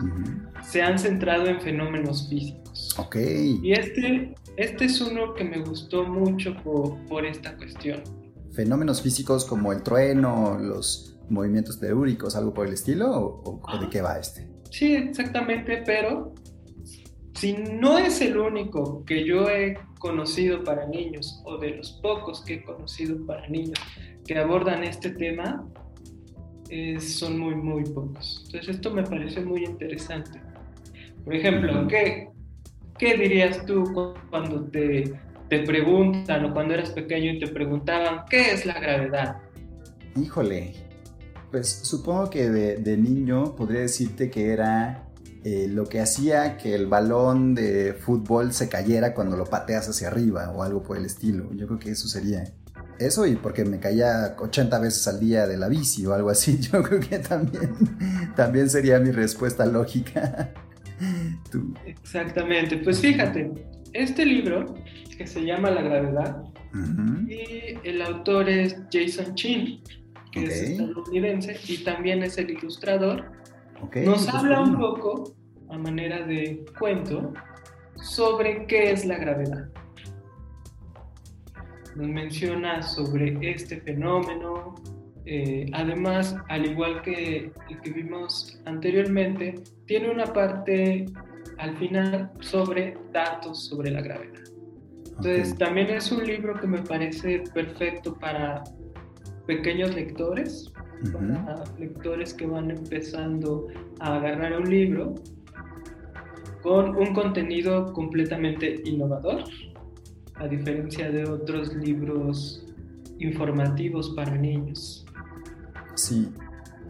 se 0.63 0.81
han 0.81 0.99
centrado 0.99 1.45
en 1.47 1.59
fenómenos 1.61 2.27
físicos. 2.29 2.93
Ok. 2.97 3.15
Y 3.63 3.71
este, 3.71 4.35
este 4.57 4.85
es 4.85 5.01
uno 5.01 5.33
que 5.33 5.43
me 5.45 5.61
gustó 5.61 6.03
mucho 6.03 6.55
por, 6.63 6.97
por 7.07 7.25
esta 7.25 7.55
cuestión. 7.55 8.03
Fenómenos 8.51 9.01
físicos 9.01 9.45
como 9.45 9.71
el 9.71 9.81
trueno, 9.81 10.57
los 10.59 11.17
movimientos 11.31 11.79
teóricos, 11.79 12.35
algo 12.35 12.53
por 12.53 12.67
el 12.67 12.73
estilo, 12.73 13.09
o, 13.09 13.61
o 13.63 13.77
de 13.79 13.89
qué 13.89 14.01
va 14.01 14.19
este? 14.19 14.47
Sí, 14.69 14.93
exactamente, 14.93 15.83
pero 15.85 16.33
si 17.33 17.53
no 17.53 17.97
es 17.97 18.21
el 18.21 18.37
único 18.37 19.03
que 19.05 19.25
yo 19.25 19.49
he 19.49 19.77
conocido 19.99 20.63
para 20.63 20.85
niños 20.87 21.41
o 21.45 21.57
de 21.57 21.71
los 21.77 21.93
pocos 21.93 22.41
que 22.41 22.55
he 22.55 22.63
conocido 22.63 23.25
para 23.25 23.47
niños 23.47 23.79
que 24.25 24.37
abordan 24.37 24.83
este 24.83 25.11
tema, 25.11 25.65
son 26.99 27.39
muy, 27.39 27.55
muy 27.55 27.83
pocos. 27.83 28.43
Entonces 28.45 28.75
esto 28.75 28.91
me 28.91 29.03
parece 29.03 29.41
muy 29.41 29.65
interesante. 29.65 30.39
Por 31.25 31.35
ejemplo, 31.35 31.87
¿qué, 31.87 32.29
qué 32.97 33.17
dirías 33.17 33.65
tú 33.65 33.83
cuando 34.29 34.63
te, 34.65 35.13
te 35.49 35.59
preguntan 35.59 36.45
o 36.45 36.53
cuando 36.53 36.73
eras 36.73 36.91
pequeño 36.91 37.33
y 37.33 37.39
te 37.39 37.47
preguntaban 37.47 38.25
qué 38.29 38.51
es 38.51 38.65
la 38.65 38.79
gravedad? 38.79 39.37
Híjole, 40.15 40.73
pues 41.51 41.67
supongo 41.83 42.29
que 42.29 42.49
de, 42.49 42.77
de 42.77 42.97
niño 42.97 43.55
podría 43.55 43.81
decirte 43.81 44.31
que 44.31 44.51
era 44.51 45.11
eh, 45.43 45.67
lo 45.67 45.85
que 45.85 45.99
hacía 45.99 46.55
que 46.55 46.75
el 46.75 46.85
balón 46.85 47.55
de 47.55 47.93
fútbol 47.93 48.53
se 48.53 48.69
cayera 48.69 49.15
cuando 49.15 49.35
lo 49.35 49.45
pateas 49.45 49.89
hacia 49.89 50.07
arriba 50.07 50.51
o 50.51 50.63
algo 50.63 50.83
por 50.83 50.97
el 50.97 51.05
estilo. 51.05 51.51
Yo 51.53 51.65
creo 51.65 51.79
que 51.79 51.91
eso 51.91 52.07
sería 52.07 52.43
eso 52.99 53.25
y 53.25 53.35
porque 53.35 53.65
me 53.65 53.79
caía 53.79 54.35
80 54.37 54.79
veces 54.79 55.07
al 55.07 55.19
día 55.19 55.47
de 55.47 55.57
la 55.57 55.67
bici 55.67 56.05
o 56.05 56.13
algo 56.13 56.29
así, 56.29 56.59
yo 56.71 56.83
creo 56.83 56.99
que 56.99 57.19
también, 57.19 57.73
también 58.35 58.69
sería 58.69 58.99
mi 58.99 59.11
respuesta 59.11 59.65
lógica. 59.65 60.51
Exactamente, 61.85 62.77
pues 62.77 62.99
fíjate, 62.99 63.51
este 63.93 64.25
libro 64.25 64.75
que 65.17 65.25
se 65.25 65.41
llama 65.41 65.71
La 65.71 65.81
gravedad 65.81 66.43
y 67.27 67.75
el 67.83 68.01
autor 68.03 68.47
es 68.47 68.77
Jason 68.91 69.33
Chin, 69.33 69.81
que 70.31 70.45
es 70.45 70.61
estadounidense 70.61 71.59
y 71.67 71.83
también 71.83 72.23
es 72.23 72.37
el 72.37 72.49
ilustrador, 72.51 73.31
nos 74.05 74.27
habla 74.29 74.61
un 74.61 74.77
poco 74.77 75.33
a 75.69 75.77
manera 75.77 76.25
de 76.25 76.65
cuento 76.77 77.33
sobre 77.95 78.65
qué 78.67 78.91
es 78.91 79.05
la 79.05 79.17
gravedad 79.17 79.69
nos 81.95 82.07
menciona 82.07 82.81
sobre 82.81 83.37
este 83.41 83.81
fenómeno. 83.81 84.75
Eh, 85.25 85.69
además, 85.73 86.35
al 86.49 86.65
igual 86.65 87.01
que 87.01 87.51
el 87.69 87.81
que 87.81 87.91
vimos 87.91 88.59
anteriormente, 88.65 89.55
tiene 89.85 90.09
una 90.09 90.25
parte 90.25 91.05
al 91.57 91.77
final 91.77 92.31
sobre 92.39 92.97
datos 93.11 93.65
sobre 93.65 93.91
la 93.91 94.01
gravedad. 94.01 94.41
Entonces, 95.05 95.55
también 95.57 95.89
es 95.91 96.11
un 96.11 96.25
libro 96.25 96.59
que 96.59 96.65
me 96.65 96.81
parece 96.81 97.43
perfecto 97.53 98.17
para 98.17 98.63
pequeños 99.51 99.93
lectores, 99.93 100.71
para 101.11 101.63
lectores 101.77 102.33
que 102.33 102.45
van 102.45 102.71
empezando 102.71 103.67
a 103.99 104.15
agarrar 104.15 104.61
un 104.61 104.69
libro 104.69 105.15
con 106.63 106.95
un 106.95 107.13
contenido 107.13 107.91
completamente 107.91 108.81
innovador 108.85 109.43
a 110.35 110.47
diferencia 110.47 111.11
de 111.11 111.25
otros 111.25 111.75
libros 111.75 112.65
informativos 113.19 114.11
para 114.11 114.33
niños. 114.37 115.05
Sí, 115.95 116.29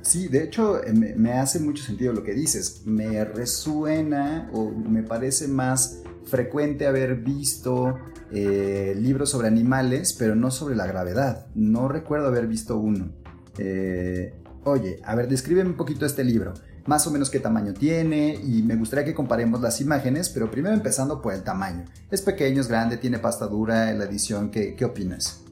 sí, 0.04 0.28
de 0.28 0.44
hecho 0.44 0.82
me, 0.94 1.32
hace 1.32 1.60
mucho 1.60 1.84
sentido 1.84 2.14
lo 2.14 2.24
que 2.24 2.34
dices. 2.34 2.84
Me 2.86 3.26
resuena 3.26 4.52
o 4.54 4.70
me 4.70 5.02
parece 5.02 5.48
más 5.48 6.01
frecuente 6.32 6.88
haber 6.88 7.18
visto 7.18 8.00
eh, 8.32 8.96
libros 8.98 9.30
sobre 9.30 9.48
animales, 9.48 10.16
pero 10.18 10.34
no 10.36 10.50
sobre 10.50 10.76
la 10.76 10.88
gravedad. 10.88 11.46
No 11.54 11.88
recuerdo 11.88 12.28
haber 12.28 12.48
visto 12.48 12.78
uno. 12.78 13.12
Eh, 13.60 14.34
oye, 14.64 15.00
a 15.04 15.14
ver, 15.14 15.28
descríbeme 15.28 15.70
un 15.70 15.78
poquito 15.78 16.08
este 16.08 16.24
libro 16.24 16.54
más 16.86 17.06
o 17.08 17.12
menos 17.12 17.30
qué 17.30 17.40
tamaño 17.40 17.74
tiene 17.74 18.36
y 18.44 18.64
me 18.64 18.76
gustaría 18.76 19.06
que 19.06 19.14
comparemos 19.14 19.62
las 19.62 19.82
imágenes, 19.82 20.30
pero 20.30 20.50
primero 20.50 20.74
empezando 20.74 21.22
por 21.22 21.34
el 21.34 21.44
tamaño. 21.44 21.86
¿Es 22.10 22.22
pequeño, 22.22 22.62
es 22.62 22.68
grande, 22.68 22.98
tiene 22.98 23.20
pasta 23.20 23.48
dura 23.48 23.94
la 23.94 24.06
edición? 24.06 24.50
¿Qué, 24.50 24.76
qué 24.76 24.86
opinas? 24.86 25.46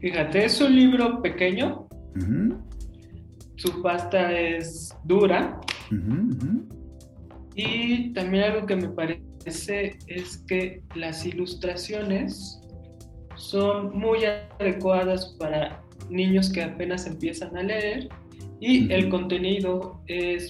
Fíjate, 0.00 0.44
es 0.44 0.60
un 0.60 0.74
libro 0.74 1.20
pequeño. 1.20 1.88
Su 3.56 3.82
pasta 3.82 4.32
es 4.32 4.94
dura. 5.04 5.60
Y 7.54 8.12
también 8.12 8.44
algo 8.44 8.66
que 8.66 8.76
me 8.76 8.88
parece 8.88 9.25
es 9.46 10.38
que 10.48 10.82
las 10.94 11.24
ilustraciones 11.24 12.60
son 13.36 13.96
muy 13.96 14.24
adecuadas 14.24 15.36
para 15.38 15.82
niños 16.10 16.50
que 16.50 16.62
apenas 16.62 17.06
empiezan 17.06 17.56
a 17.56 17.62
leer 17.62 18.08
y 18.60 18.92
el 18.92 19.08
contenido 19.08 20.00
es 20.06 20.48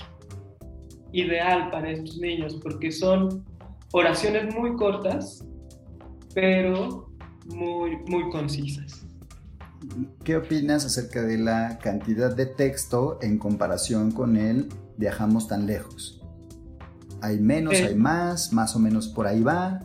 ideal 1.13 1.71
para 1.71 1.91
estos 1.91 2.19
niños 2.19 2.59
porque 2.63 2.93
son 2.93 3.45
oraciones 3.93 4.55
muy 4.55 4.77
cortas, 4.77 5.45
pero 6.35 7.11
muy, 7.47 7.97
muy 8.09 8.31
concisas. 8.31 9.07
¿Qué 10.25 10.37
opinas 10.37 10.85
acerca 10.85 11.23
de 11.23 11.39
la 11.39 11.79
cantidad 11.79 12.35
de 12.35 12.47
texto 12.47 13.19
en 13.23 13.39
comparación 13.39 14.11
con 14.11 14.37
el 14.37 14.69
viajamos 14.97 15.49
tan 15.49 15.67
lejos? 15.67 16.26
¿Hay 17.23 17.39
menos, 17.39 17.75
hay 17.75 17.95
más? 17.95 18.53
¿Más 18.53 18.77
o 18.77 18.79
menos 18.79 19.09
por 19.09 19.27
ahí 19.27 19.43
va? 19.43 19.81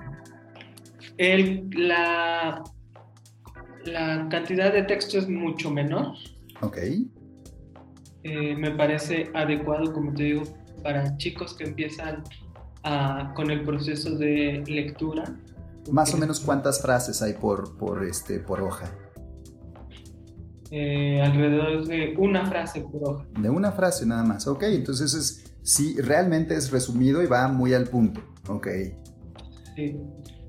El, 1.17 1.69
la, 1.73 2.63
la 3.85 4.27
cantidad 4.29 4.73
de 4.73 4.83
texto 4.83 5.17
es 5.17 5.27
mucho 5.29 5.71
menor. 5.71 6.13
Ok. 6.61 6.77
Eh, 8.23 8.55
me 8.55 8.71
parece 8.71 9.29
adecuado, 9.33 9.93
como 9.93 10.13
te 10.13 10.23
digo, 10.23 10.43
para 10.83 11.17
chicos 11.17 11.55
que 11.55 11.63
empiezan 11.63 12.23
con 13.35 13.51
el 13.51 13.63
proceso 13.63 14.17
de 14.17 14.63
lectura. 14.67 15.23
Más 15.91 16.13
o 16.13 16.17
menos 16.17 16.39
cuántas 16.39 16.81
frases 16.81 17.21
hay 17.21 17.33
por, 17.33 17.77
por, 17.77 18.03
este, 18.03 18.39
por 18.39 18.61
hoja. 18.61 18.89
Eh, 20.71 21.21
alrededor 21.21 21.85
de 21.85 22.15
una 22.17 22.45
frase 22.45 22.81
por 22.81 23.03
hoja. 23.03 23.25
De 23.39 23.49
una 23.49 23.71
frase 23.71 24.05
nada 24.05 24.23
más, 24.23 24.47
ok, 24.47 24.63
entonces 24.63 25.13
es, 25.13 25.50
sí, 25.63 25.95
realmente 25.99 26.55
es 26.55 26.71
resumido 26.71 27.21
y 27.23 27.27
va 27.27 27.47
muy 27.47 27.73
al 27.73 27.85
punto, 27.85 28.21
ok. 28.47 28.67
Sí, 29.75 29.97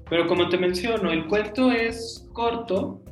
pero 0.08 0.26
como 0.28 0.48
te 0.48 0.58
menciono, 0.58 1.10
el 1.10 1.26
cuento 1.26 1.70
es 1.70 2.28
corto, 2.32 3.02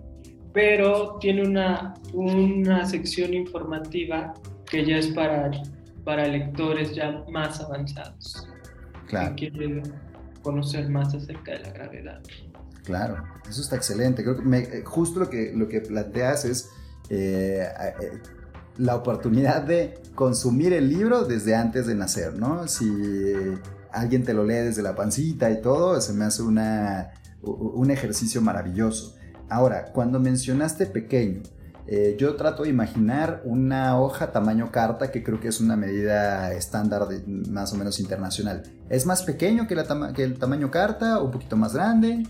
pero 0.52 1.16
tiene 1.20 1.46
una, 1.46 1.94
una 2.12 2.86
sección 2.86 3.34
informativa 3.34 4.34
que 4.66 4.84
ya 4.84 4.98
es 4.98 5.08
para, 5.08 5.50
para 6.04 6.26
lectores 6.26 6.94
ya 6.94 7.24
más 7.30 7.60
avanzados. 7.60 8.46
Claro. 9.06 9.34
Que 9.36 9.50
quieren 9.50 9.82
conocer 10.42 10.88
más 10.88 11.14
acerca 11.14 11.52
de 11.52 11.60
la 11.60 11.70
gravedad. 11.70 12.22
Claro, 12.84 13.24
eso 13.48 13.60
está 13.60 13.76
excelente. 13.76 14.22
Creo 14.22 14.36
que 14.36 14.58
eh, 14.58 14.82
justo 14.84 15.20
lo 15.20 15.30
que, 15.30 15.52
lo 15.54 15.68
que 15.68 15.80
planteas 15.80 16.44
es 16.44 16.70
eh, 17.10 17.66
eh, 18.00 18.18
la 18.80 18.96
oportunidad 18.96 19.62
de 19.62 19.98
consumir 20.14 20.72
el 20.72 20.88
libro 20.88 21.24
desde 21.24 21.54
antes 21.54 21.86
de 21.86 21.94
nacer, 21.94 22.34
¿no? 22.34 22.66
Si 22.66 22.86
alguien 23.92 24.24
te 24.24 24.32
lo 24.32 24.44
lee 24.44 24.54
desde 24.54 24.82
la 24.82 24.94
pancita 24.94 25.50
y 25.50 25.60
todo, 25.60 26.00
se 26.00 26.14
me 26.14 26.24
hace 26.24 26.42
una, 26.42 27.12
un 27.42 27.90
ejercicio 27.90 28.40
maravilloso. 28.40 29.16
Ahora, 29.50 29.92
cuando 29.92 30.18
mencionaste 30.18 30.86
pequeño, 30.86 31.42
eh, 31.86 32.16
yo 32.18 32.36
trato 32.36 32.62
de 32.62 32.70
imaginar 32.70 33.42
una 33.44 34.00
hoja 34.00 34.32
tamaño 34.32 34.70
carta, 34.70 35.10
que 35.10 35.22
creo 35.22 35.40
que 35.40 35.48
es 35.48 35.60
una 35.60 35.76
medida 35.76 36.52
estándar 36.54 37.06
más 37.26 37.72
o 37.74 37.76
menos 37.76 38.00
internacional. 38.00 38.62
¿Es 38.88 39.04
más 39.04 39.22
pequeño 39.24 39.66
que, 39.66 39.76
que 40.14 40.22
el 40.22 40.38
tamaño 40.38 40.70
carta 40.70 41.18
o 41.18 41.26
un 41.26 41.30
poquito 41.32 41.56
más 41.56 41.74
grande? 41.74 42.22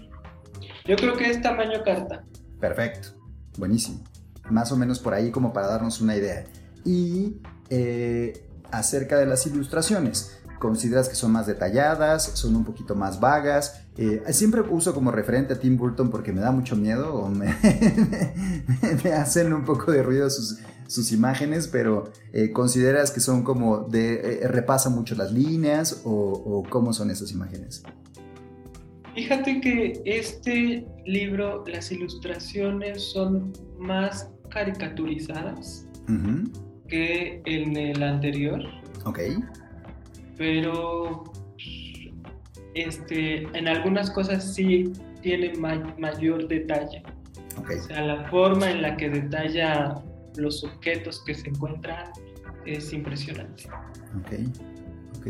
Yo 0.87 0.97
creo 0.97 1.17
que 1.17 1.31
es 1.31 1.41
tamaño 1.41 1.85
carta. 1.85 2.25
Perfecto, 2.59 3.11
buenísimo. 3.57 4.03
Más 4.51 4.73
o 4.73 4.77
menos 4.77 4.99
por 4.99 5.15
ahí 5.15 5.31
como 5.31 5.53
para 5.53 5.69
darnos 5.69 6.01
una 6.01 6.17
idea. 6.17 6.45
Y 6.85 7.37
eh, 7.69 8.47
acerca 8.71 9.19
de 9.19 9.27
las 9.27 9.47
ilustraciones, 9.47 10.39
¿consideras 10.59 11.09
que 11.09 11.15
son 11.15 11.33
más 11.33 11.47
detalladas, 11.47 12.25
son 12.35 12.57
un 12.57 12.65
poquito 12.65 12.95
más 12.95 13.21
vagas? 13.21 13.83
Eh, 13.97 14.23
siempre 14.33 14.63
uso 14.63 14.95
como 14.95 15.11
referente 15.11 15.55
a 15.55 15.59
Tim 15.59 15.77
Burton 15.77 16.11
porque 16.11 16.33
me 16.33 16.41
da 16.41 16.51
mucho 16.53 16.77
miedo 16.77 17.15
o 17.15 17.29
me, 17.29 17.55
me 19.05 19.13
hacen 19.13 19.53
un 19.53 19.65
poco 19.65 19.93
de 19.93 20.03
ruido 20.03 20.31
sus, 20.31 20.59
sus 20.91 21.13
imágenes, 21.13 21.69
pero 21.69 22.11
eh, 22.33 22.51
¿consideras 22.51 23.13
que 23.13 23.21
son 23.21 23.45
como 23.45 23.85
de, 23.85 24.43
eh, 24.43 24.49
repasa 24.49 24.91
mucho 24.91 25.15
las 25.15 25.33
líneas 25.33 26.03
o, 26.05 26.65
cómo 26.69 26.93
son 26.93 27.11
esas 27.13 27.31
imágenes? 27.31 27.85
Fíjate 29.15 29.61
que 29.61 30.03
este 30.05 30.85
libro, 31.07 31.65
las 31.67 31.93
ilustraciones 31.93 33.03
son 33.03 33.53
más 33.79 34.31
caricaturizadas 34.51 35.87
que 36.89 37.41
en 37.45 37.77
el 37.77 38.03
anterior. 38.03 38.63
Ok. 39.05 39.21
Pero 40.37 41.25
este, 42.75 43.43
en 43.57 43.69
algunas 43.69 44.11
cosas 44.11 44.55
sí 44.55 44.93
tiene 45.23 45.53
mayor 45.99 46.49
detalle. 46.49 47.03
Okay. 47.59 47.79
O 47.79 47.83
sea, 47.83 48.03
la 48.03 48.29
forma 48.31 48.71
en 48.71 48.83
la 48.83 48.97
que 48.97 49.09
detalla 49.11 50.03
los 50.37 50.65
objetos 50.65 51.23
que 51.25 51.35
se 51.35 51.49
encuentran 51.49 52.11
es 52.65 52.93
impresionante. 52.93 53.65
Ok, 54.21 54.33
ok. 55.19 55.27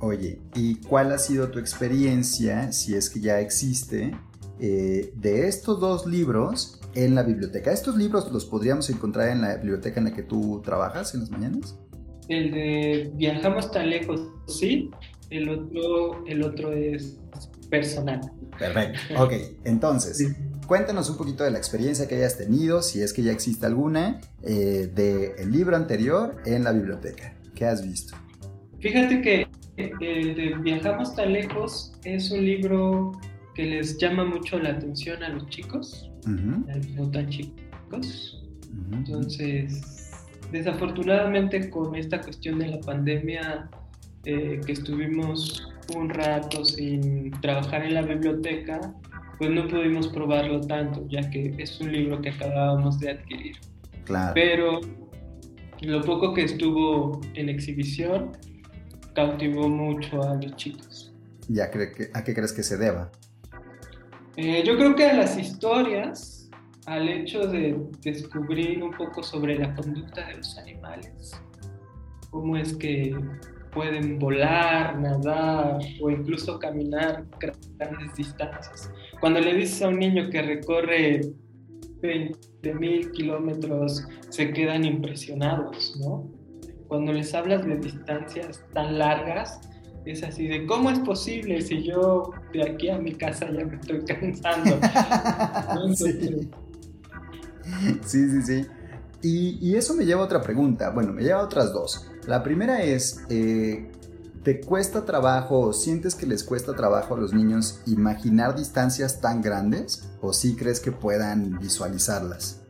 Oye, 0.00 0.40
¿y 0.54 0.76
cuál 0.76 1.12
ha 1.12 1.18
sido 1.18 1.50
tu 1.50 1.58
experiencia, 1.58 2.70
si 2.72 2.94
es 2.94 3.10
que 3.10 3.20
ya 3.20 3.40
existe, 3.40 4.16
eh, 4.60 5.12
de 5.16 5.48
estos 5.48 5.80
dos 5.80 6.06
libros 6.06 6.80
en 7.04 7.14
la 7.14 7.22
biblioteca? 7.22 7.72
¿Estos 7.72 7.96
libros 7.96 8.30
los 8.32 8.44
podríamos 8.44 8.90
encontrar 8.90 9.28
en 9.28 9.42
la 9.42 9.56
biblioteca 9.56 10.00
en 10.00 10.06
la 10.06 10.14
que 10.14 10.22
tú 10.22 10.60
trabajas 10.64 11.14
en 11.14 11.20
las 11.20 11.30
mañanas? 11.30 11.78
El 12.28 12.50
de 12.50 13.12
Viajamos 13.14 13.70
tan 13.70 13.88
lejos, 13.88 14.20
sí. 14.46 14.90
El 15.30 15.48
otro, 15.48 16.26
el 16.26 16.42
otro 16.42 16.72
es 16.72 17.18
personal. 17.70 18.20
Perfecto. 18.58 19.22
Ok, 19.22 19.32
entonces, 19.64 20.34
cuéntanos 20.66 21.08
un 21.10 21.16
poquito 21.16 21.44
de 21.44 21.50
la 21.50 21.58
experiencia 21.58 22.08
que 22.08 22.16
hayas 22.16 22.36
tenido, 22.36 22.82
si 22.82 23.00
es 23.00 23.12
que 23.12 23.22
ya 23.22 23.32
existe 23.32 23.66
alguna, 23.66 24.20
eh, 24.42 24.90
del 24.92 25.52
libro 25.52 25.76
anterior 25.76 26.36
en 26.46 26.64
la 26.64 26.72
biblioteca. 26.72 27.36
¿Qué 27.54 27.66
has 27.66 27.86
visto? 27.86 28.16
Fíjate 28.80 29.20
que 29.20 29.46
el 29.76 30.34
de 30.34 30.56
Viajamos 30.62 31.14
tan 31.14 31.32
lejos 31.32 31.92
es 32.04 32.30
un 32.30 32.44
libro 32.44 33.12
que 33.54 33.64
les 33.64 33.98
llama 33.98 34.24
mucho 34.24 34.58
la 34.58 34.70
atención 34.70 35.22
a 35.22 35.28
los 35.28 35.46
chicos, 35.48 36.07
no 36.26 37.10
tan 37.10 37.28
chicos. 37.28 38.44
Entonces, 38.92 40.12
desafortunadamente 40.52 41.70
con 41.70 41.94
esta 41.94 42.20
cuestión 42.20 42.58
de 42.58 42.68
la 42.68 42.80
pandemia, 42.80 43.68
eh, 44.24 44.60
que 44.64 44.72
estuvimos 44.72 45.68
un 45.96 46.10
rato 46.10 46.64
sin 46.64 47.30
trabajar 47.40 47.84
en 47.84 47.94
la 47.94 48.02
biblioteca, 48.02 48.94
pues 49.38 49.50
no 49.50 49.66
pudimos 49.68 50.08
probarlo 50.08 50.60
tanto, 50.62 51.06
ya 51.08 51.28
que 51.30 51.54
es 51.58 51.80
un 51.80 51.92
libro 51.92 52.20
que 52.20 52.30
acabábamos 52.30 52.98
de 52.98 53.12
adquirir. 53.12 53.56
Claro. 54.04 54.32
Pero 54.34 54.80
lo 55.82 56.02
poco 56.02 56.34
que 56.34 56.44
estuvo 56.44 57.20
en 57.34 57.48
exhibición 57.48 58.32
cautivó 59.14 59.68
mucho 59.68 60.22
a 60.22 60.34
los 60.34 60.56
chicos. 60.56 61.12
¿Ya 61.48 61.64
a 61.64 62.24
qué 62.24 62.34
crees 62.34 62.52
que 62.52 62.62
se 62.62 62.76
deba? 62.76 63.10
Eh, 64.40 64.62
yo 64.64 64.76
creo 64.76 64.94
que 64.94 65.04
a 65.04 65.14
las 65.14 65.36
historias, 65.36 66.48
al 66.86 67.08
hecho 67.08 67.48
de 67.48 67.76
descubrir 68.04 68.80
un 68.84 68.92
poco 68.92 69.20
sobre 69.20 69.58
la 69.58 69.74
conducta 69.74 70.28
de 70.28 70.36
los 70.36 70.56
animales, 70.58 71.32
cómo 72.30 72.56
es 72.56 72.76
que 72.76 73.16
pueden 73.72 74.20
volar, 74.20 74.96
nadar 75.00 75.80
o 76.00 76.08
incluso 76.08 76.56
caminar 76.60 77.24
grandes 77.40 78.14
distancias. 78.14 78.92
Cuando 79.18 79.40
le 79.40 79.54
dices 79.54 79.82
a 79.82 79.88
un 79.88 79.98
niño 79.98 80.30
que 80.30 80.40
recorre 80.40 81.20
20 82.00 82.74
mil 82.74 83.10
kilómetros, 83.10 84.06
se 84.28 84.52
quedan 84.52 84.84
impresionados, 84.84 85.96
¿no? 85.98 86.30
Cuando 86.86 87.12
les 87.12 87.34
hablas 87.34 87.66
de 87.66 87.76
distancias 87.78 88.64
tan 88.72 88.98
largas, 88.98 89.60
es 90.12 90.22
así 90.22 90.46
de, 90.46 90.66
¿cómo 90.66 90.90
es 90.90 90.98
posible 91.00 91.60
si 91.60 91.82
yo 91.82 92.30
de 92.52 92.70
aquí 92.70 92.88
a 92.88 92.98
mi 92.98 93.14
casa 93.14 93.46
ya 93.50 93.64
me 93.64 93.76
estoy 93.76 94.04
cansando? 94.04 94.78
sí. 95.94 96.50
sí, 98.04 98.42
sí, 98.42 98.66
Y, 99.22 99.58
y, 99.60 99.76
eso 99.76 99.94
me 99.94 100.06
lleva 100.06 100.22
a 100.22 100.24
otra 100.24 100.40
pregunta, 100.40 100.90
bueno, 100.90 101.12
me 101.12 101.22
lleva 101.22 101.40
a 101.40 101.44
otras 101.44 101.72
dos. 101.72 102.10
La 102.26 102.42
primera 102.42 102.82
es, 102.82 103.24
eh, 103.28 103.90
¿te 104.42 104.60
cuesta 104.60 105.04
trabajo, 105.04 105.72
sientes 105.72 106.14
que 106.14 106.26
les 106.26 106.42
cuesta 106.42 106.74
trabajo 106.74 107.14
a 107.14 107.18
los 107.18 107.34
niños 107.34 107.82
imaginar 107.86 108.56
distancias 108.56 109.20
tan 109.20 109.42
grandes 109.42 110.08
o 110.22 110.32
sí 110.32 110.56
crees 110.56 110.80
que 110.80 110.92
puedan 110.92 111.58
visualizarlas? 111.58 112.62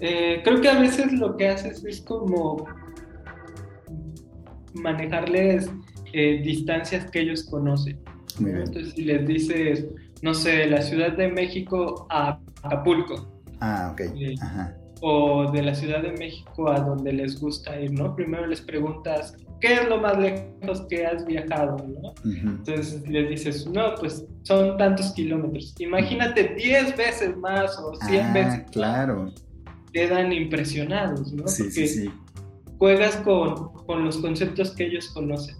Eh, 0.00 0.40
creo 0.42 0.60
que 0.60 0.68
a 0.68 0.80
veces 0.80 1.12
lo 1.12 1.36
que 1.36 1.48
haces 1.48 1.84
es 1.84 2.00
como 2.00 2.66
manejarles 4.74 5.70
eh, 6.12 6.40
distancias 6.42 7.10
que 7.10 7.20
ellos 7.20 7.44
conocen. 7.44 7.98
Entonces, 8.38 8.94
si 8.94 9.04
les 9.04 9.26
dices, 9.26 9.86
no 10.22 10.32
sé, 10.34 10.66
la 10.66 10.80
Ciudad 10.82 11.12
de 11.12 11.28
México 11.28 12.06
a 12.10 12.38
Acapulco. 12.62 13.28
Ah, 13.60 13.90
ok. 13.92 14.02
Ajá 14.40 14.76
o 15.02 15.50
de 15.50 15.62
la 15.62 15.74
Ciudad 15.74 16.00
de 16.00 16.12
México 16.12 16.70
a 16.70 16.78
donde 16.78 17.12
les 17.12 17.38
gusta 17.40 17.78
ir, 17.78 17.92
¿no? 17.92 18.14
Primero 18.14 18.46
les 18.46 18.60
preguntas, 18.60 19.36
¿qué 19.60 19.74
es 19.74 19.88
lo 19.88 20.00
más 20.00 20.16
lejos 20.16 20.82
que 20.88 21.04
has 21.04 21.26
viajado, 21.26 21.76
¿no? 21.76 22.14
Entonces 22.24 23.06
les 23.08 23.28
dices, 23.28 23.66
no, 23.66 23.96
pues 23.96 24.24
son 24.44 24.76
tantos 24.78 25.12
kilómetros. 25.12 25.74
Imagínate 25.80 26.54
10 26.54 26.96
veces 26.96 27.36
más 27.36 27.76
o 27.80 27.96
100 27.96 28.20
ah, 28.20 28.32
veces 28.32 28.70
claro. 28.70 29.32
Quedan 29.92 30.32
impresionados, 30.32 31.32
¿no? 31.32 31.48
Sí, 31.48 31.68
sí, 31.72 31.88
sí. 31.88 32.10
Juegas 32.78 33.16
con, 33.16 33.72
con 33.86 34.04
los 34.04 34.18
conceptos 34.18 34.70
que 34.70 34.86
ellos 34.86 35.08
conocen. 35.08 35.56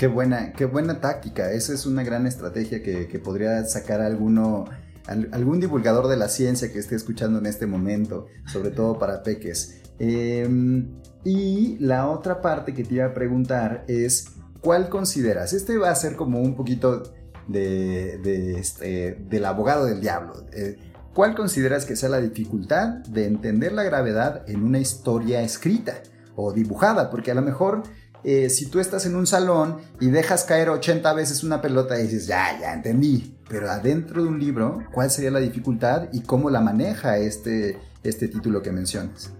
Qué 0.00 0.06
buena, 0.06 0.54
qué 0.54 0.64
buena 0.64 0.98
táctica. 0.98 1.52
Esa 1.52 1.74
es 1.74 1.84
una 1.84 2.02
gran 2.02 2.26
estrategia 2.26 2.82
que, 2.82 3.20
podría 3.22 3.62
sacar 3.66 4.00
alguno 4.00 4.64
algún 5.06 5.60
divulgador 5.60 6.08
de 6.08 6.16
la 6.16 6.30
ciencia 6.30 6.72
que 6.72 6.78
esté 6.78 6.96
escuchando 6.96 7.38
en 7.38 7.44
este 7.44 7.66
momento, 7.66 8.26
sobre 8.46 8.70
todo 8.70 8.98
para 8.98 9.22
peques. 9.22 9.82
Em, 9.98 10.88
y 11.22 11.76
la 11.80 12.08
otra 12.08 12.40
parte 12.40 12.72
que 12.72 12.82
te 12.82 12.94
iba 12.94 13.04
a 13.04 13.12
preguntar 13.12 13.84
es, 13.88 14.28
¿cuál 14.62 14.88
consideras? 14.88 15.52
Este 15.52 15.76
va 15.76 15.90
a 15.90 15.94
ser 15.94 16.16
como 16.16 16.40
un 16.40 16.56
poquito 16.56 17.02
de, 17.46 18.58
este, 18.58 19.18
del 19.28 19.44
abogado 19.44 19.84
del 19.84 20.00
diablo. 20.00 20.46
Eh, 20.54 20.78
¿Cuál 21.12 21.34
consideras 21.34 21.84
que 21.84 21.94
sea 21.94 22.08
la 22.08 22.22
dificultad 22.22 22.88
de 23.06 23.26
entender 23.26 23.72
la 23.72 23.82
gravedad 23.82 24.48
en 24.48 24.62
una 24.62 24.78
historia 24.78 25.42
escrita 25.42 26.00
o 26.36 26.54
dibujada? 26.54 27.10
Porque 27.10 27.32
a 27.32 27.34
lo 27.34 27.42
mejor 27.42 27.82
eh, 28.24 28.50
si 28.50 28.70
tú 28.70 28.80
estás 28.80 29.06
en 29.06 29.16
un 29.16 29.26
salón 29.26 29.78
y 30.00 30.06
dejas 30.06 30.44
caer 30.44 30.68
80 30.68 31.12
veces 31.14 31.42
una 31.42 31.60
pelota 31.60 31.98
y 31.98 32.04
dices, 32.04 32.26
ya, 32.26 32.58
ya 32.60 32.72
entendí, 32.72 33.34
pero 33.48 33.70
adentro 33.70 34.22
de 34.22 34.28
un 34.28 34.38
libro, 34.38 34.84
¿cuál 34.92 35.10
sería 35.10 35.30
la 35.30 35.40
dificultad 35.40 36.08
y 36.12 36.20
cómo 36.22 36.50
la 36.50 36.60
maneja 36.60 37.18
este, 37.18 37.78
este 38.02 38.28
título 38.28 38.62
que 38.62 38.72
mencionas? 38.72 39.32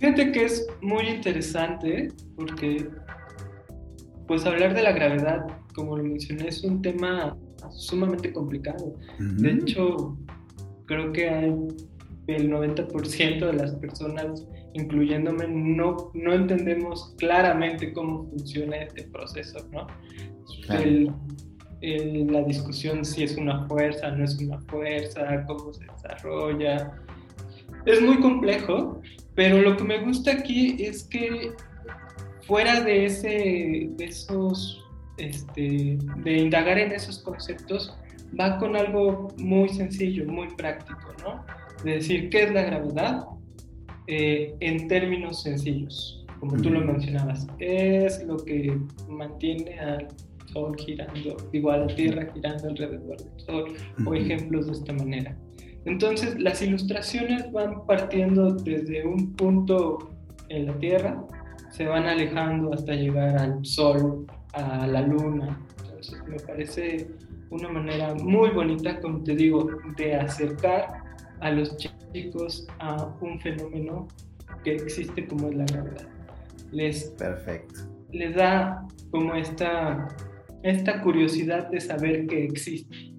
Fíjate 0.00 0.32
que 0.32 0.44
es 0.44 0.66
muy 0.82 1.08
interesante 1.08 2.12
porque 2.36 2.88
pues 4.26 4.44
hablar 4.46 4.74
de 4.74 4.82
la 4.82 4.92
gravedad, 4.92 5.46
como 5.74 5.96
lo 5.96 6.04
mencioné, 6.04 6.48
es 6.48 6.62
un 6.64 6.82
tema 6.82 7.36
sumamente 7.70 8.32
complicado. 8.32 8.96
De 9.18 9.52
hecho, 9.52 10.16
creo 10.86 11.12
que 11.12 11.28
hay 11.28 11.54
el 12.26 12.50
90% 12.50 13.46
de 13.46 13.52
las 13.52 13.74
personas, 13.74 14.46
incluyéndome, 14.74 15.46
no, 15.48 16.10
no 16.14 16.34
entendemos 16.34 17.14
claramente 17.16 17.92
cómo 17.92 18.24
funciona 18.24 18.76
este 18.76 19.04
proceso, 19.04 19.58
¿no? 19.72 19.86
la 21.80 22.42
discusión 22.42 23.04
si 23.04 23.24
es 23.24 23.36
una 23.36 23.66
fuerza, 23.66 24.10
no 24.10 24.24
es 24.24 24.38
una 24.38 24.58
fuerza, 24.60 25.44
cómo 25.46 25.72
se 25.72 25.84
desarrolla. 25.84 26.92
Es 27.84 28.00
muy 28.00 28.20
complejo, 28.20 29.02
pero 29.34 29.60
lo 29.60 29.76
que 29.76 29.84
me 29.84 29.98
gusta 29.98 30.32
aquí 30.32 30.76
es 30.78 31.04
que 31.04 31.52
fuera 32.46 32.80
de, 32.80 33.04
ese, 33.04 33.90
de 33.90 34.04
esos, 34.04 34.82
este, 35.18 35.98
de 35.98 36.32
indagar 36.38 36.78
en 36.78 36.92
esos 36.92 37.18
conceptos, 37.18 37.94
va 38.38 38.58
con 38.58 38.76
algo 38.76 39.28
muy 39.36 39.68
sencillo, 39.68 40.26
muy 40.26 40.48
práctico, 40.56 41.12
¿no? 41.22 41.44
De 41.84 41.96
decir 41.96 42.30
qué 42.30 42.44
es 42.44 42.52
la 42.54 42.62
gravedad 42.62 43.26
eh, 44.06 44.54
en 44.60 44.88
términos 44.88 45.42
sencillos, 45.42 46.24
como 46.40 46.56
tú 46.56 46.70
lo 46.70 46.80
mencionabas. 46.80 47.46
Es 47.58 48.24
lo 48.24 48.36
que 48.36 48.78
mantiene 49.08 49.78
al 49.78 50.08
Sol 50.52 50.76
girando, 50.78 51.36
igual 51.52 51.86
la 51.86 51.94
Tierra 51.94 52.30
girando 52.32 52.68
alrededor 52.68 53.16
del 53.16 53.40
Sol, 53.40 53.74
o 54.06 54.14
ejemplos 54.14 54.66
de 54.66 54.72
esta 54.72 54.92
manera. 54.92 55.36
Entonces 55.84 56.38
las 56.38 56.62
ilustraciones 56.62 57.50
van 57.52 57.86
partiendo 57.86 58.54
desde 58.54 59.06
un 59.06 59.34
punto 59.34 60.10
en 60.48 60.66
la 60.66 60.78
Tierra, 60.78 61.24
se 61.70 61.86
van 61.86 62.04
alejando 62.04 62.72
hasta 62.72 62.94
llegar 62.94 63.36
al 63.36 63.64
Sol, 63.64 64.26
a 64.52 64.86
la 64.86 65.02
Luna. 65.02 65.58
Entonces 65.84 66.22
me 66.28 66.36
parece 66.38 67.08
una 67.50 67.68
manera 67.68 68.14
muy 68.14 68.50
bonita, 68.50 69.00
como 69.00 69.22
te 69.22 69.34
digo, 69.34 69.68
de 69.96 70.14
acercar 70.14 71.02
a 71.40 71.50
los 71.50 71.76
chicos 71.76 72.03
a 72.78 73.06
un 73.20 73.40
fenómeno 73.40 74.06
que 74.62 74.76
existe 74.76 75.26
como 75.26 75.48
es 75.48 75.56
la 75.56 75.64
gravedad. 75.64 76.08
Les, 76.70 77.04
Perfecto. 77.18 77.80
les 78.12 78.34
da 78.34 78.86
como 79.10 79.34
esta, 79.34 80.08
esta 80.62 81.02
curiosidad 81.02 81.70
de 81.70 81.80
saber 81.80 82.26
que 82.26 82.44
existe. 82.44 83.14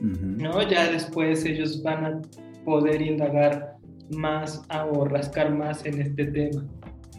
¿no? 0.00 0.62
Ya 0.68 0.90
después 0.90 1.44
ellos 1.44 1.82
van 1.82 2.04
a 2.04 2.22
poder 2.64 3.00
indagar 3.02 3.76
más 4.10 4.62
o 4.92 5.04
rascar 5.06 5.54
más 5.54 5.84
en 5.84 6.00
este 6.00 6.26
tema. 6.26 6.64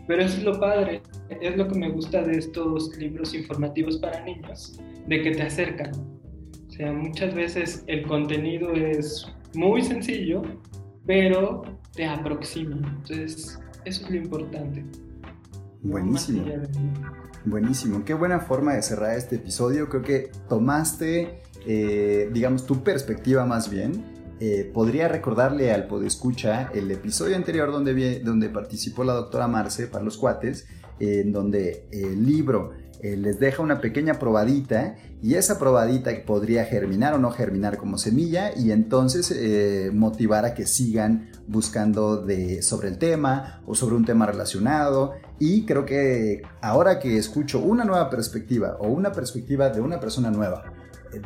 Pero 0.08 0.24
eso 0.24 0.38
es 0.38 0.44
lo 0.44 0.60
padre, 0.60 1.02
es 1.42 1.56
lo 1.56 1.68
que 1.68 1.78
me 1.78 1.90
gusta 1.90 2.24
de 2.24 2.38
estos 2.38 2.96
libros 2.98 3.34
informativos 3.34 3.98
para 3.98 4.24
niños, 4.24 4.80
de 5.08 5.22
que 5.22 5.32
te 5.32 5.44
acercan. 5.44 5.92
O 6.68 6.72
sea, 6.72 6.92
muchas 6.92 7.34
veces 7.36 7.84
el 7.88 8.04
contenido 8.08 8.74
es 8.74 9.28
muy 9.54 9.82
sencillo, 9.82 10.42
pero 11.10 11.64
te 11.96 12.06
aproxima. 12.06 12.76
Entonces, 12.76 13.58
eso 13.84 14.06
es 14.06 14.12
lo 14.12 14.18
importante. 14.18 14.86
Buenísimo. 15.82 16.46
Buenísimo. 17.46 18.06
Qué 18.06 18.14
buena 18.14 18.40
forma 18.40 18.76
de 18.76 18.84
cerrar 18.84 19.18
este 19.18 19.38
episodio. 19.38 19.90
Creo 19.90 20.04
que 20.04 20.32
tomaste 20.48 21.42
eh, 21.66 22.30
digamos, 22.32 22.66
tu 22.66 22.84
perspectiva 22.84 23.46
más 23.46 23.70
bien, 23.70 24.04
eh, 24.40 24.70
podría 24.74 25.08
recordarle 25.08 25.74
al 25.74 25.88
podescucha 25.88 26.72
el 26.74 26.90
episodio 26.90 27.36
anterior 27.36 27.72
donde, 27.72 28.22
donde 28.22 28.50
participó 28.50 29.04
la 29.04 29.14
doctora 29.14 29.48
Marce 29.48 29.88
para 29.88 30.04
los 30.04 30.18
cuates, 30.18 30.68
en 31.00 31.32
donde 31.32 31.88
el 31.92 32.26
libro 32.26 32.72
eh, 33.02 33.16
les 33.18 33.40
deja 33.40 33.64
una 33.64 33.82
pequeña 33.82 34.20
probadita 34.20 34.96
y 35.22 35.36
esa 35.36 35.60
probadita 35.60 36.12
podría 36.26 36.66
germinar 36.66 37.14
o 37.14 37.18
no 37.18 37.32
germinar 37.32 37.78
como 37.78 37.98
semilla 37.98 38.52
y 38.56 38.72
entonces 38.72 39.34
motivar 39.94 40.46
a 40.46 40.54
que 40.54 40.66
sigan 40.66 41.30
buscando 41.48 42.26
de, 42.26 42.62
sobre 42.62 42.88
el 42.88 42.98
tema 42.98 43.62
o 43.66 43.76
sobre 43.76 43.96
un 43.96 44.06
tema 44.06 44.26
relacionado. 44.26 45.14
Y 45.40 45.66
creo 45.66 45.86
que 45.86 46.42
ahora 46.62 47.00
que 47.00 47.18
escucho 47.18 47.60
una 47.60 47.84
nueva 47.84 48.10
perspectiva 48.10 48.78
o 48.80 48.88
una 48.88 49.12
perspectiva 49.12 49.70
de 49.70 49.82
una 49.82 50.00
persona 50.00 50.32
nueva 50.32 50.64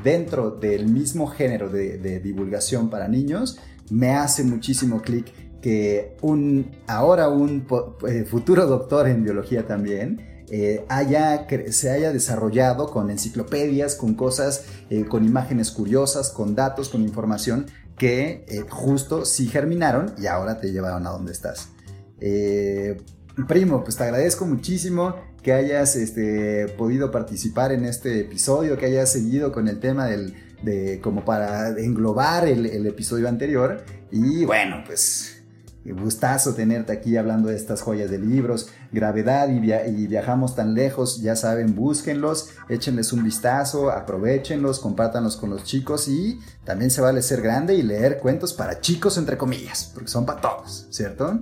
dentro 0.04 0.52
del 0.52 0.88
mismo 0.88 1.28
género 1.28 1.70
de, 1.70 2.20
divulgación 2.20 2.90
para 2.90 3.08
niños, 3.08 3.60
me 3.90 4.12
hace 4.12 4.44
muchísimo 4.44 5.02
clic 5.02 5.32
que 5.62 6.18
un, 6.22 6.72
ahora 6.88 7.30
un 7.30 7.66
eh, 8.08 8.24
futuro 8.24 8.66
doctor 8.66 9.08
en 9.08 9.24
biología 9.24 9.66
también 9.66 10.33
eh, 10.50 10.86
haya, 10.90 11.48
se 11.72 11.90
haya 11.90 12.12
desarrollado 12.12 12.92
con 12.92 13.10
enciclopedias, 13.10 13.96
con 13.96 14.14
cosas, 14.14 14.66
eh, 14.90 15.06
con 15.06 15.26
imágenes 15.26 15.72
curiosas, 15.72 16.30
con 16.30 16.56
datos, 16.56 16.90
con 16.90 17.02
información 17.02 17.68
que 17.98 18.46
justo 18.70 19.24
sí 19.24 19.48
germinaron 19.48 20.14
y 20.18 20.26
ahora 20.26 20.60
te 20.60 20.72
llevaron 20.72 21.06
a 21.06 21.12
donde 21.12 21.32
estás. 21.32 21.70
primo, 23.48 23.84
pues 23.84 23.96
te 23.98 24.04
agradezco 24.04 24.46
muchísimo 24.46 25.16
que 25.44 25.54
hayas 25.54 25.96
este, 25.96 26.70
podido 26.78 27.12
participar 27.12 27.72
en 27.72 27.86
este 27.86 28.22
episodio, 28.22 28.78
que 28.78 28.88
hayas 28.88 29.12
seguido 29.12 29.52
con 29.52 29.68
el 29.68 29.80
tema 29.80 30.08
del, 30.08 30.34
de, 30.64 31.00
como 31.02 31.26
para 31.26 31.70
englobar 31.70 32.48
el, 32.48 32.88
episodio 32.88 33.28
anterior. 33.28 33.84
Y 34.12 34.46
bueno, 34.46 34.84
pues 34.86 35.43
gustazo 35.92 36.56
tenerte 36.56 36.94
aquí 36.94 37.18
hablando 37.18 37.50
de 37.50 37.56
estas 37.56 37.82
joyas 37.82 38.10
de 38.10 38.20
libros, 38.20 38.72
gravedad 38.92 39.50
y, 39.50 40.08
viajamos 40.08 40.56
tan 40.56 40.74
lejos, 40.74 41.22
ya 41.22 41.36
saben, 41.36 41.76
búsquenlos, 41.76 42.52
échenles 42.70 43.12
un 43.12 43.24
vistazo, 43.24 43.92
aprovechenlos, 43.92 44.80
compártanlos 44.80 45.36
con 45.36 45.50
los 45.50 45.64
chicos 45.64 46.08
y 46.08 46.40
también 46.64 46.90
se 46.90 47.02
vale 47.02 47.22
ser 47.22 47.42
grande 47.42 47.76
y 47.76 47.82
leer 47.82 48.20
cuentos 48.20 48.54
para 48.54 48.80
chicos 48.80 49.18
entre 49.18 49.38
comillas, 49.38 49.92
porque 49.94 50.10
son 50.10 50.26
para 50.26 50.40
todos, 50.40 50.88
¿cierto? 50.90 51.42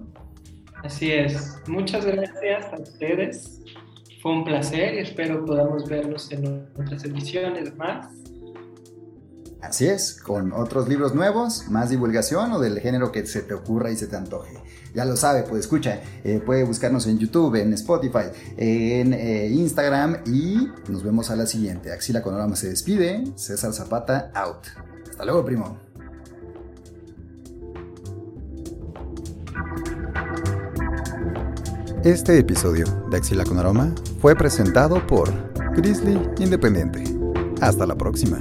Así 0.84 1.12
es. 1.12 1.58
Muchas 1.68 2.06
gracias 2.06 2.74
a 2.74 2.82
ustedes 2.82 3.62
fue 4.22 4.34
un 4.34 4.44
placer 4.44 4.96
y 4.96 5.00
espero 5.00 5.44
podamos 5.46 5.90
verlos 5.90 6.32
en 6.32 6.68
otras 6.78 7.04
ediciones 7.04 7.76
más. 7.76 8.21
Así 9.62 9.88
es, 9.88 10.16
con 10.16 10.54
otros 10.54 10.90
libros 10.90 11.14
nuevos, 11.14 11.68
más 11.70 11.90
divulgación 11.90 12.52
o 12.52 12.60
del 12.60 12.80
género 12.80 13.12
que 13.12 13.26
se 13.28 13.42
te 13.42 13.54
ocurra 13.54 13.92
y 13.92 13.96
se 13.96 14.08
te 14.08 14.16
antoje. 14.16 14.54
Ya 14.94 15.06
lo 15.06 15.16
sabe, 15.16 15.44
pues 15.44 15.62
escucha, 15.62 16.02
eh, 16.24 16.42
puede 16.44 16.64
buscarnos 16.64 17.06
en 17.08 17.20
YouTube, 17.20 17.56
en 17.56 17.72
Spotify, 17.74 18.26
en 18.58 19.14
eh, 19.14 19.48
Instagram 19.48 20.18
y 20.26 20.68
nos 20.90 21.04
vemos 21.04 21.30
a 21.30 21.36
la 21.36 21.46
siguiente. 21.46 21.92
Axila 21.92 22.22
Conorama 22.22 22.56
se 22.56 22.70
despide, 22.70 23.24
César 23.36 23.72
Zapata 23.74 24.32
out. 24.34 24.66
Hasta 25.10 25.26
luego, 25.26 25.46
primo. 25.46 25.78
Este 32.04 32.40
episodio 32.40 32.86
de 33.12 33.18
Axila 33.18 33.44
con 33.44 33.60
Aroma 33.60 33.94
fue 34.20 34.36
presentado 34.36 35.06
por 35.06 35.32
Grizzly 35.76 36.20
Independiente. 36.40 37.04
Hasta 37.62 37.86
la 37.86 37.96
próxima. 37.96 38.40